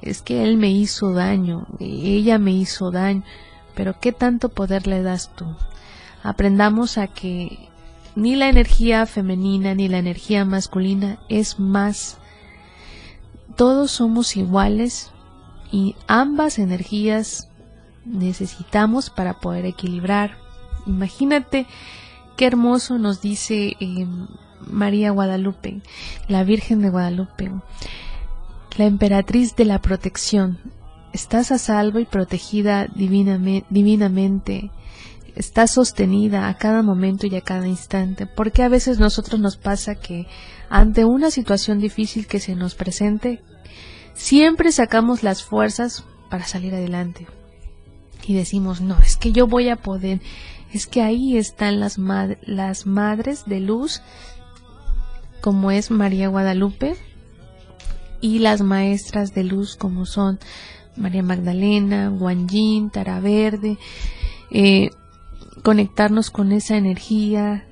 es 0.00 0.22
que 0.22 0.42
él 0.42 0.56
me 0.56 0.70
hizo 0.70 1.12
daño, 1.12 1.66
ella 1.78 2.38
me 2.38 2.52
hizo 2.52 2.90
daño, 2.90 3.22
pero 3.74 3.98
¿qué 4.00 4.12
tanto 4.12 4.48
poder 4.48 4.86
le 4.86 5.02
das 5.02 5.34
tú? 5.34 5.46
Aprendamos 6.22 6.98
a 6.98 7.06
que 7.06 7.68
ni 8.14 8.36
la 8.36 8.48
energía 8.48 9.06
femenina 9.06 9.74
ni 9.74 9.88
la 9.88 9.98
energía 9.98 10.44
masculina 10.44 11.18
es 11.28 11.58
más. 11.58 12.18
Todos 13.56 13.90
somos 13.90 14.36
iguales 14.36 15.10
y 15.70 15.96
ambas 16.06 16.58
energías 16.58 17.48
necesitamos 18.04 19.10
para 19.10 19.40
poder 19.40 19.64
equilibrar. 19.66 20.36
Imagínate 20.86 21.66
qué 22.36 22.46
hermoso 22.46 22.98
nos 22.98 23.20
dice 23.20 23.76
eh, 23.80 24.06
María 24.70 25.10
Guadalupe, 25.10 25.80
la 26.28 26.44
Virgen 26.44 26.80
de 26.80 26.90
Guadalupe, 26.90 27.50
la 28.76 28.84
emperatriz 28.84 29.56
de 29.56 29.64
la 29.64 29.80
protección. 29.80 30.58
Estás 31.12 31.52
a 31.52 31.58
salvo 31.58 31.98
y 31.98 32.06
protegida 32.06 32.86
divinamente. 32.94 34.70
Estás 35.34 35.72
sostenida 35.72 36.48
a 36.48 36.56
cada 36.56 36.82
momento 36.82 37.26
y 37.26 37.36
a 37.36 37.42
cada 37.42 37.66
instante. 37.66 38.26
Porque 38.26 38.62
a 38.62 38.68
veces 38.68 38.98
nosotros 38.98 39.40
nos 39.40 39.56
pasa 39.56 39.94
que 39.94 40.26
ante 40.70 41.04
una 41.04 41.30
situación 41.30 41.78
difícil 41.80 42.26
que 42.26 42.40
se 42.40 42.54
nos 42.54 42.74
presente, 42.74 43.42
siempre 44.14 44.72
sacamos 44.72 45.22
las 45.22 45.42
fuerzas 45.42 46.04
para 46.30 46.46
salir 46.46 46.74
adelante. 46.74 47.26
Y 48.26 48.34
decimos, 48.34 48.80
no, 48.80 48.98
es 49.00 49.16
que 49.16 49.32
yo 49.32 49.46
voy 49.46 49.68
a 49.68 49.76
poder, 49.76 50.20
es 50.72 50.86
que 50.86 51.02
ahí 51.02 51.36
están 51.36 51.80
las, 51.80 51.98
las 52.42 52.86
madres 52.86 53.44
de 53.46 53.60
luz 53.60 54.00
como 55.42 55.70
es 55.70 55.90
María 55.90 56.28
Guadalupe, 56.28 56.96
y 58.22 58.38
las 58.38 58.62
maestras 58.62 59.34
de 59.34 59.44
luz 59.44 59.76
como 59.76 60.06
son 60.06 60.38
María 60.96 61.22
Magdalena, 61.22 62.08
Guanyin, 62.08 62.88
Tara 62.90 63.20
Verde, 63.20 63.76
eh, 64.50 64.90
conectarnos 65.62 66.30
con 66.30 66.52
esa 66.52 66.76
energía 66.76 67.66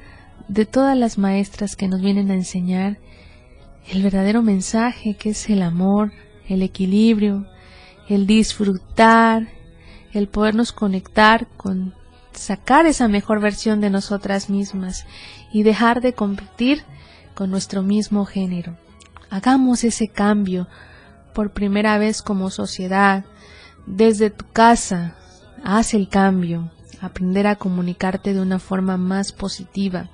de 0.49 0.67
todas 0.67 0.99
las 0.99 1.17
maestras 1.17 1.77
que 1.77 1.89
nos 1.89 2.01
vienen 2.01 2.31
a 2.31 2.35
enseñar 2.35 2.99
el 3.89 4.03
verdadero 4.03 4.43
mensaje 4.43 5.15
que 5.15 5.31
es 5.31 5.49
el 5.49 5.63
amor, 5.63 6.13
el 6.49 6.63
equilibrio, 6.63 7.47
el 8.09 8.27
disfrutar, 8.27 9.49
el 10.13 10.29
podernos 10.29 10.73
conectar 10.73 11.47
con 11.57 11.95
sacar 12.33 12.87
esa 12.87 13.07
mejor 13.07 13.41
versión 13.41 13.81
de 13.81 13.91
nosotras 13.91 14.51
mismas 14.51 15.07
y 15.53 15.63
dejar 15.63 16.01
de 16.01 16.13
competir 16.13 16.83
con 17.35 17.51
nuestro 17.51 17.83
mismo 17.83 18.25
género. 18.25 18.77
Hagamos 19.31 19.85
ese 19.85 20.09
cambio 20.09 20.67
por 21.35 21.53
primera 21.53 21.99
vez 21.99 22.23
como 22.23 22.51
sociedad. 22.51 23.25
Desde 23.87 24.31
tu 24.31 24.45
casa, 24.53 25.17
haz 25.65 25.95
el 25.95 26.09
cambio. 26.09 26.71
Aprender 27.01 27.47
a 27.47 27.57
comunicarte 27.57 28.35
de 28.35 28.41
una 28.41 28.59
forma 28.59 28.97
más 28.97 29.33
positiva. 29.33 30.11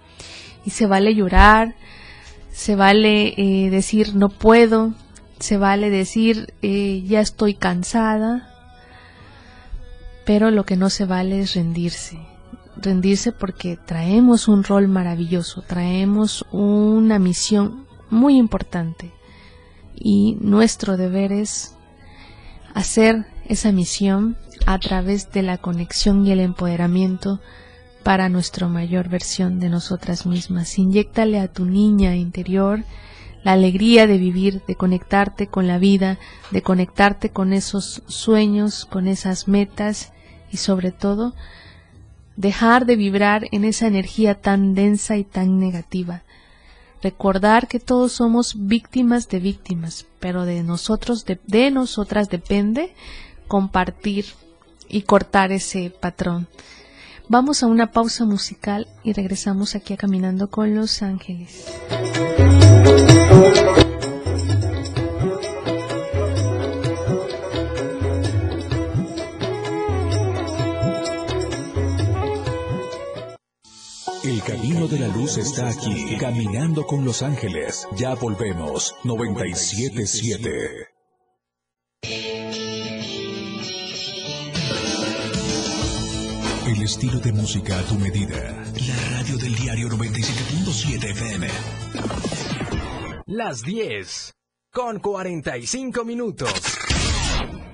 Y 0.65 0.71
se 0.71 0.87
vale 0.87 1.15
llorar, 1.15 1.75
se 2.51 2.77
vale 2.77 3.35
eh, 3.37 3.71
decir 3.71 4.15
no 4.15 4.29
puedo, 4.29 4.95
se 5.39 5.57
vale 5.57 5.91
decir 5.91 6.55
eh, 6.63 7.03
ya 7.07 7.21
estoy 7.21 7.55
cansada, 7.55 8.49
pero 10.25 10.51
lo 10.51 10.65
que 10.65 10.77
no 10.77 10.91
se 10.91 11.05
vale 11.05 11.41
es 11.41 11.55
rendirse 11.55 12.19
rendirse 12.81 13.33
porque 13.33 13.77
traemos 13.77 14.49
un 14.49 14.65
rol 14.65 14.89
maravilloso, 14.89 15.63
traemos 15.63 16.45
una 16.53 17.19
misión 17.19 17.87
muy 18.11 18.37
importante 18.37 19.13
y 19.95 20.37
nuestro 20.41 20.97
deber 20.97 21.33
es 21.33 21.75
hacer 22.75 23.27
esa 23.47 23.73
misión 23.73 24.37
a 24.67 24.79
través 24.79 25.33
de 25.33 25.43
la 25.43 25.59
conexión 25.59 26.27
y 26.27 26.33
el 26.33 26.41
empoderamiento 26.41 27.41
para 28.03 28.29
nuestra 28.29 28.69
mayor 28.69 29.09
versión 29.09 29.59
de 29.59 29.69
nosotras 29.69 30.27
mismas. 30.27 30.79
Inyéctale 30.79 31.41
a 31.41 31.49
tu 31.49 31.65
niña 31.65 32.15
interior 32.15 32.85
la 33.43 33.53
alegría 33.53 34.07
de 34.07 34.19
vivir, 34.19 34.63
de 34.67 34.75
conectarte 34.75 35.47
con 35.47 35.67
la 35.67 35.79
vida, 35.79 36.19
de 36.51 36.63
conectarte 36.63 37.31
con 37.31 37.53
esos 37.53 38.03
sueños, 38.07 38.85
con 38.85 39.09
esas 39.09 39.49
metas 39.49 40.13
y 40.51 40.59
sobre 40.59 40.93
todo 40.93 41.35
dejar 42.37 42.87
de 42.87 42.97
vibrar 42.97 43.47
en 43.51 43.65
esa 43.65 43.87
energía 43.87 44.35
tan 44.35 44.75
densa 44.75 45.17
y 45.17 45.25
tan 45.25 45.59
negativa. 45.59 46.23
Recordar 47.03 47.69
que 47.69 47.81
todos 47.81 48.13
somos 48.13 48.55
víctimas 48.67 49.29
de 49.29 49.39
víctimas, 49.39 50.07
pero 50.21 50.45
de 50.45 50.63
nosotros, 50.63 51.25
de, 51.25 51.71
nosotras 51.71 52.29
depende 52.29 52.95
compartir 53.49 54.27
y 54.89 55.03
cortar 55.03 55.53
ese 55.53 55.91
patrón. 55.91 56.49
Vamos 57.29 57.63
a 57.63 57.67
una 57.67 57.91
pausa 57.91 58.25
musical 58.25 58.87
y 59.03 59.13
regresamos 59.13 59.75
aquí 59.75 59.95
a 59.95 59.97
Caminando 59.97 60.49
con 60.49 60.75
los 60.75 61.03
Ángeles. 61.03 61.67
Camino 74.47 74.87
de 74.87 75.01
la 75.01 75.09
luz 75.09 75.39
está 75.39 75.69
aquí, 75.69 76.17
caminando 76.19 76.87
con 76.87 77.05
los 77.05 77.23
ángeles. 77.23 77.89
Ya 77.97 78.15
volvemos, 78.15 78.95
977. 79.03 80.89
El 86.69 86.83
estilo 86.83 87.19
de 87.19 87.33
música 87.33 87.81
a 87.81 87.83
tu 87.83 87.97
medida. 87.97 88.65
La 88.87 89.19
radio 89.19 89.37
del 89.37 89.57
diario 89.57 89.89
97.7 89.89 91.11
FM. 91.11 91.49
Las 93.27 93.63
10 93.63 94.33
con 94.71 95.01
45 95.01 96.05
minutos. 96.05 96.76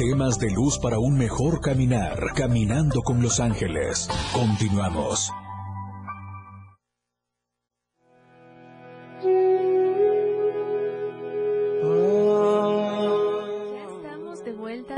Temas 0.00 0.38
de 0.38 0.48
luz 0.48 0.78
para 0.78 0.98
un 0.98 1.18
mejor 1.18 1.60
caminar, 1.60 2.32
caminando 2.34 3.02
con 3.02 3.20
los 3.20 3.38
ángeles. 3.38 4.08
Continuamos. 4.32 5.30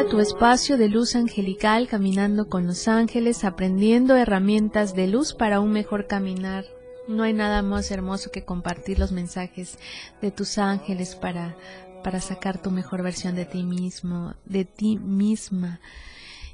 tu 0.09 0.21
espacio 0.21 0.77
de 0.77 0.88
luz 0.88 1.17
angelical, 1.17 1.88
caminando 1.88 2.49
con 2.49 2.69
los 2.69 2.87
ángeles, 2.87 3.43
aprendiendo 3.43 4.15
herramientas 4.15 4.95
de 4.95 5.09
luz 5.09 5.35
para 5.35 5.59
un 5.59 5.73
mejor 5.73 6.07
caminar. 6.07 6.67
No 7.09 7.25
hay 7.25 7.33
nada 7.33 7.62
más 7.62 7.91
hermoso 7.91 8.31
que 8.31 8.45
compartir 8.45 9.01
los 9.01 9.11
mensajes 9.11 9.79
de 10.21 10.31
tus 10.31 10.59
ángeles 10.59 11.17
para, 11.17 11.57
para 12.03 12.21
sacar 12.21 12.61
tu 12.61 12.71
mejor 12.71 13.03
versión 13.03 13.35
de 13.35 13.45
ti 13.45 13.62
mismo, 13.62 14.35
de 14.45 14.65
ti 14.65 14.99
misma. 14.99 15.81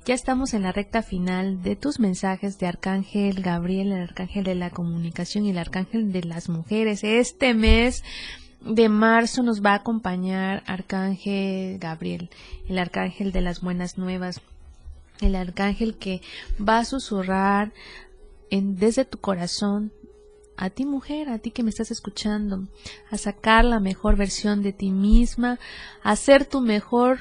Ya 0.04 0.14
estamos 0.14 0.54
en 0.54 0.62
la 0.62 0.72
recta 0.72 1.02
final 1.02 1.62
de 1.62 1.76
tus 1.76 2.00
mensajes 2.00 2.58
de 2.58 2.66
Arcángel 2.66 3.42
Gabriel, 3.42 3.92
el 3.92 4.02
Arcángel 4.02 4.44
de 4.44 4.54
la 4.54 4.70
Comunicación 4.70 5.44
y 5.44 5.50
el 5.50 5.58
Arcángel 5.58 6.12
de 6.12 6.24
las 6.24 6.48
Mujeres. 6.48 7.04
Este 7.04 7.52
mes 7.52 8.04
de 8.60 8.88
marzo 8.88 9.42
nos 9.42 9.62
va 9.62 9.72
a 9.72 9.76
acompañar 9.76 10.62
Arcángel 10.66 11.78
Gabriel, 11.78 12.30
el 12.68 12.78
Arcángel 12.78 13.32
de 13.32 13.40
las 13.40 13.60
Buenas 13.60 13.98
Nuevas, 13.98 14.40
el 15.20 15.34
Arcángel 15.34 15.96
que 15.96 16.22
va 16.58 16.78
a 16.78 16.84
susurrar 16.84 17.72
en, 18.50 18.76
desde 18.76 19.04
tu 19.04 19.18
corazón 19.18 19.92
a 20.58 20.70
ti 20.70 20.84
mujer, 20.84 21.28
a 21.28 21.38
ti 21.38 21.52
que 21.52 21.62
me 21.62 21.70
estás 21.70 21.92
escuchando, 21.92 22.66
a 23.10 23.16
sacar 23.16 23.64
la 23.64 23.78
mejor 23.78 24.16
versión 24.16 24.60
de 24.62 24.72
ti 24.72 24.90
misma, 24.90 25.60
a 26.02 26.10
hacer 26.10 26.44
tu 26.46 26.60
mejor 26.60 27.20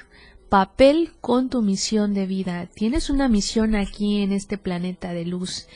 papel 0.50 1.12
con 1.22 1.50
tu 1.50 1.62
misión 1.62 2.16
de 2.16 2.26
vida. 2.26 2.66
Tienes 2.74 3.12
una 3.12 3.30
misión 3.30 3.76
aquí 3.76 4.24
en 4.24 4.32
este 4.32 4.58
planeta 4.58 5.14
de 5.14 5.26
luz. 5.26 5.68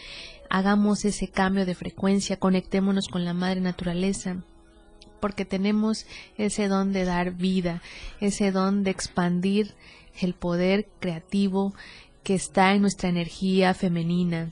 Hagamos 0.50 1.06
ese 1.06 1.28
cambio 1.28 1.68
de 1.68 1.76
frecuencia, 1.76 2.38
conectémonos 2.38 3.08
con 3.08 3.26
la 3.26 3.36
madre 3.36 3.62
naturaleza, 3.62 4.38
porque 5.20 5.46
tenemos 5.46 6.08
ese 6.40 6.68
don 6.68 6.94
de 6.94 7.06
dar 7.06 7.32
vida, 7.32 7.84
ese 8.20 8.52
don 8.52 8.84
de 8.84 8.90
expandir 8.90 9.76
el 10.20 10.34
poder 10.34 10.88
creativo 11.00 11.76
que 12.24 12.34
está 12.34 12.74
en 12.74 12.82
nuestra 12.82 13.10
energía 13.10 13.76
femenina. 13.76 14.50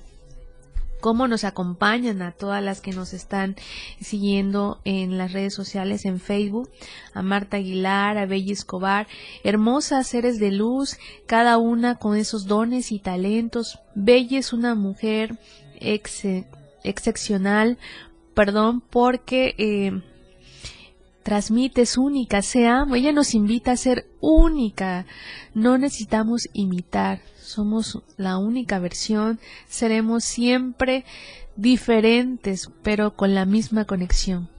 Cómo 0.99 1.27
nos 1.27 1.43
acompañan 1.43 2.21
a 2.21 2.31
todas 2.31 2.63
las 2.63 2.81
que 2.81 2.91
nos 2.91 3.13
están 3.13 3.55
siguiendo 4.01 4.79
en 4.83 5.17
las 5.17 5.31
redes 5.31 5.53
sociales, 5.53 6.05
en 6.05 6.19
Facebook, 6.19 6.69
a 7.13 7.21
Marta 7.21 7.57
Aguilar, 7.57 8.17
a 8.17 8.25
Bella 8.25 8.53
Escobar, 8.53 9.07
hermosas 9.43 10.07
seres 10.07 10.39
de 10.39 10.51
luz, 10.51 10.97
cada 11.25 11.57
una 11.57 11.95
con 11.95 12.17
esos 12.17 12.45
dones 12.47 12.91
y 12.91 12.99
talentos. 12.99 13.79
Bella 13.95 14.39
es 14.39 14.53
una 14.53 14.75
mujer 14.75 15.37
excepcional, 16.83 17.77
perdón, 18.33 18.81
porque 18.81 19.55
eh, 19.57 20.01
transmite, 21.23 21.81
es 21.81 21.97
única, 21.97 22.41
se 22.41 22.61
ella 22.61 23.11
nos 23.11 23.33
invita 23.33 23.71
a 23.71 23.77
ser 23.77 24.07
única, 24.19 25.05
no 25.53 25.77
necesitamos 25.77 26.49
imitar, 26.53 27.21
somos 27.49 28.01
la 28.17 28.37
única 28.37 28.79
versión, 28.79 29.39
seremos 29.67 30.23
siempre 30.23 31.03
diferentes, 31.55 32.69
pero 32.83 33.15
con 33.15 33.33
la 33.33 33.45
misma 33.45 33.85
conexión, 33.85 34.49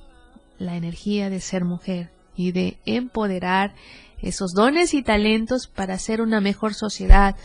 la 0.59 0.77
energía 0.77 1.31
de 1.31 1.41
ser 1.41 1.65
mujer 1.65 2.11
y 2.37 2.53
de 2.53 2.79
empoderar 2.85 3.75
esos 4.21 4.53
dones 4.53 4.93
y 4.95 5.03
talentos 5.03 5.67
para 5.67 5.99
ser 5.99 6.21
una 6.21 6.41
mejor 6.41 6.75
sociedad, 6.75 7.37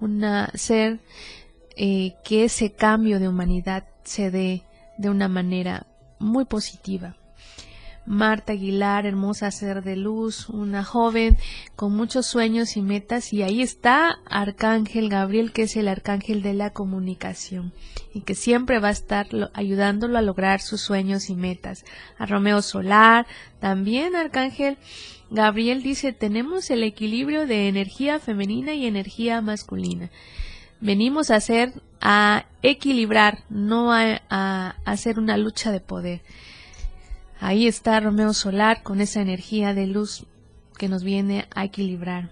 una 0.00 0.50
ser 0.54 1.00
eh, 1.76 2.14
que 2.24 2.44
ese 2.44 2.72
cambio 2.72 3.18
de 3.18 3.28
humanidad 3.28 3.84
se 4.04 4.30
dé 4.30 4.62
de 4.96 5.10
una 5.10 5.28
manera 5.28 5.86
muy 6.18 6.44
positiva. 6.44 7.16
Marta 8.06 8.52
Aguilar, 8.52 9.06
hermosa 9.06 9.50
ser 9.50 9.82
de 9.82 9.96
luz, 9.96 10.48
una 10.50 10.84
joven 10.84 11.38
con 11.74 11.96
muchos 11.96 12.26
sueños 12.26 12.76
y 12.76 12.82
metas 12.82 13.32
y 13.32 13.42
ahí 13.42 13.62
está 13.62 14.18
Arcángel 14.26 15.08
Gabriel 15.08 15.52
que 15.52 15.62
es 15.62 15.76
el 15.76 15.88
arcángel 15.88 16.42
de 16.42 16.52
la 16.52 16.70
comunicación 16.70 17.72
y 18.12 18.20
que 18.20 18.34
siempre 18.34 18.78
va 18.78 18.88
a 18.88 18.92
estar 18.92 19.26
ayudándolo 19.54 20.18
a 20.18 20.22
lograr 20.22 20.60
sus 20.60 20.82
sueños 20.82 21.30
y 21.30 21.34
metas. 21.34 21.84
A 22.18 22.26
Romeo 22.26 22.60
Solar, 22.60 23.26
también 23.58 24.16
Arcángel 24.16 24.76
Gabriel 25.30 25.82
dice 25.82 26.12
tenemos 26.12 26.70
el 26.70 26.82
equilibrio 26.82 27.46
de 27.46 27.68
energía 27.68 28.20
femenina 28.20 28.74
y 28.74 28.86
energía 28.86 29.40
masculina. 29.40 30.10
Venimos 30.80 31.30
a 31.30 31.36
hacer, 31.36 31.72
a 32.02 32.44
equilibrar, 32.62 33.44
no 33.48 33.92
a, 33.92 34.20
a 34.28 34.76
hacer 34.84 35.18
una 35.18 35.38
lucha 35.38 35.72
de 35.72 35.80
poder. 35.80 36.20
Ahí 37.40 37.66
está 37.66 38.00
Romeo 38.00 38.32
Solar 38.32 38.82
con 38.82 39.00
esa 39.00 39.20
energía 39.20 39.74
de 39.74 39.86
luz 39.86 40.26
que 40.78 40.88
nos 40.88 41.02
viene 41.02 41.46
a 41.54 41.64
equilibrar. 41.64 42.30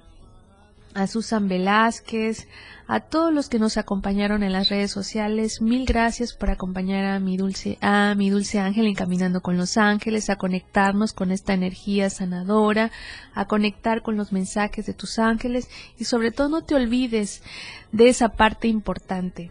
A 0.94 1.06
Susan 1.06 1.48
Velázquez, 1.48 2.48
a 2.86 3.00
todos 3.00 3.32
los 3.32 3.48
que 3.48 3.58
nos 3.58 3.78
acompañaron 3.78 4.42
en 4.42 4.52
las 4.52 4.68
redes 4.68 4.90
sociales, 4.90 5.62
mil 5.62 5.86
gracias 5.86 6.34
por 6.34 6.50
acompañar 6.50 7.06
a 7.06 7.18
mi 7.18 7.38
dulce, 7.38 7.78
a 7.80 8.14
mi 8.14 8.28
dulce 8.28 8.58
ángel 8.58 8.86
en 8.86 8.94
Caminando 8.94 9.40
con 9.40 9.56
los 9.56 9.78
Ángeles, 9.78 10.28
a 10.28 10.36
conectarnos 10.36 11.14
con 11.14 11.30
esta 11.32 11.54
energía 11.54 12.10
sanadora, 12.10 12.90
a 13.32 13.46
conectar 13.46 14.02
con 14.02 14.18
los 14.18 14.32
mensajes 14.32 14.84
de 14.84 14.92
tus 14.92 15.18
ángeles 15.18 15.70
y 15.98 16.04
sobre 16.04 16.30
todo 16.30 16.50
no 16.50 16.62
te 16.62 16.74
olvides 16.74 17.42
de 17.90 18.08
esa 18.08 18.28
parte 18.28 18.68
importante. 18.68 19.50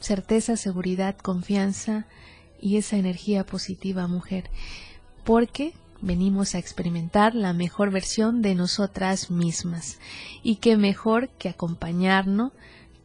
Certeza, 0.00 0.56
seguridad, 0.56 1.16
confianza, 1.16 2.06
y 2.60 2.76
esa 2.76 2.96
energía 2.96 3.44
positiva, 3.44 4.06
mujer, 4.06 4.50
porque 5.24 5.72
venimos 6.00 6.54
a 6.54 6.58
experimentar 6.58 7.34
la 7.34 7.52
mejor 7.52 7.90
versión 7.90 8.42
de 8.42 8.54
nosotras 8.54 9.30
mismas. 9.30 9.98
Y 10.42 10.56
qué 10.56 10.76
mejor 10.76 11.28
que 11.30 11.48
acompañarnos 11.48 12.52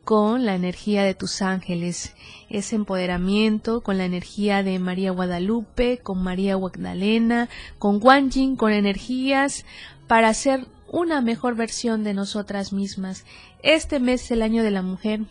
con 0.06 0.46
la 0.46 0.54
energía 0.54 1.04
de 1.04 1.16
tus 1.16 1.42
ángeles, 1.42 2.14
ese 2.50 2.76
empoderamiento 2.76 3.82
con 3.82 3.98
la 3.98 4.06
energía 4.06 4.62
de 4.62 4.78
María 4.78 5.12
Guadalupe, 5.12 5.98
con 5.98 6.22
María 6.22 6.58
Magdalena, 6.58 7.50
con 7.80 8.00
Wanjin, 8.02 8.56
con 8.56 8.72
energías 8.72 9.66
para 10.08 10.30
hacer 10.30 10.68
una 10.88 11.22
mejor 11.22 11.56
versión 11.56 12.04
de 12.04 12.14
nosotras 12.14 12.72
mismas. 12.72 13.26
Este 13.64 14.00
mes 14.00 14.26
es 14.26 14.32
el 14.32 14.44
año 14.44 14.64
de 14.64 14.72
la 14.72 14.84
mujer. 14.84 15.22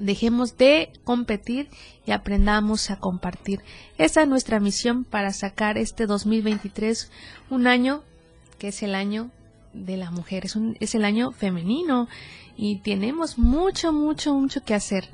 Dejemos 0.00 0.56
de 0.58 0.92
competir 1.04 1.68
y 2.08 2.12
aprendamos 2.12 2.90
a 2.90 2.96
compartir. 2.96 3.60
Esa 3.98 4.22
es 4.22 4.28
nuestra 4.28 4.60
misión 4.60 5.04
para 5.04 5.30
sacar 5.34 5.76
este 5.76 6.06
2023 6.06 7.10
un 7.50 7.66
año 7.66 8.02
que 8.58 8.68
es 8.68 8.82
el 8.82 8.94
año 8.94 9.30
de 9.74 9.98
la 9.98 10.10
mujer, 10.10 10.46
es, 10.46 10.56
un, 10.56 10.74
es 10.80 10.94
el 10.94 11.04
año 11.04 11.32
femenino 11.32 12.08
y 12.56 12.76
tenemos 12.76 13.36
mucho, 13.36 13.92
mucho, 13.92 14.32
mucho 14.34 14.64
que 14.64 14.74
hacer. 14.74 15.10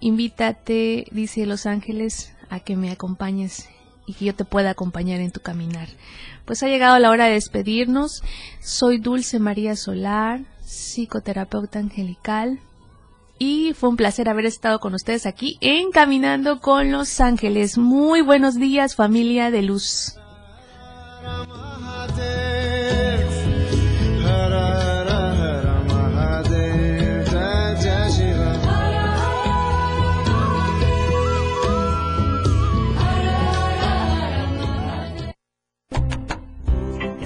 Invítate, 0.00 1.06
dice 1.12 1.46
Los 1.46 1.66
Ángeles, 1.66 2.34
a 2.50 2.58
que 2.58 2.74
me 2.74 2.90
acompañes 2.90 3.68
y 4.06 4.14
que 4.14 4.24
yo 4.24 4.34
te 4.34 4.44
pueda 4.44 4.70
acompañar 4.70 5.20
en 5.20 5.30
tu 5.30 5.40
caminar. 5.40 5.88
Pues 6.46 6.64
ha 6.64 6.66
llegado 6.66 6.98
la 6.98 7.10
hora 7.10 7.26
de 7.26 7.34
despedirnos. 7.34 8.24
Soy 8.60 8.98
Dulce 8.98 9.38
María 9.38 9.76
Solar, 9.76 10.40
psicoterapeuta 10.64 11.78
angelical. 11.78 12.58
Y 13.38 13.74
fue 13.74 13.90
un 13.90 13.96
placer 13.96 14.28
haber 14.28 14.46
estado 14.46 14.80
con 14.80 14.94
ustedes 14.94 15.26
aquí 15.26 15.58
en 15.60 15.90
Caminando 15.90 16.60
con 16.60 16.90
Los 16.90 17.20
Ángeles. 17.20 17.76
Muy 17.76 18.22
buenos 18.22 18.54
días 18.54 18.96
familia 18.96 19.50
de 19.50 19.62
luz. 19.62 20.16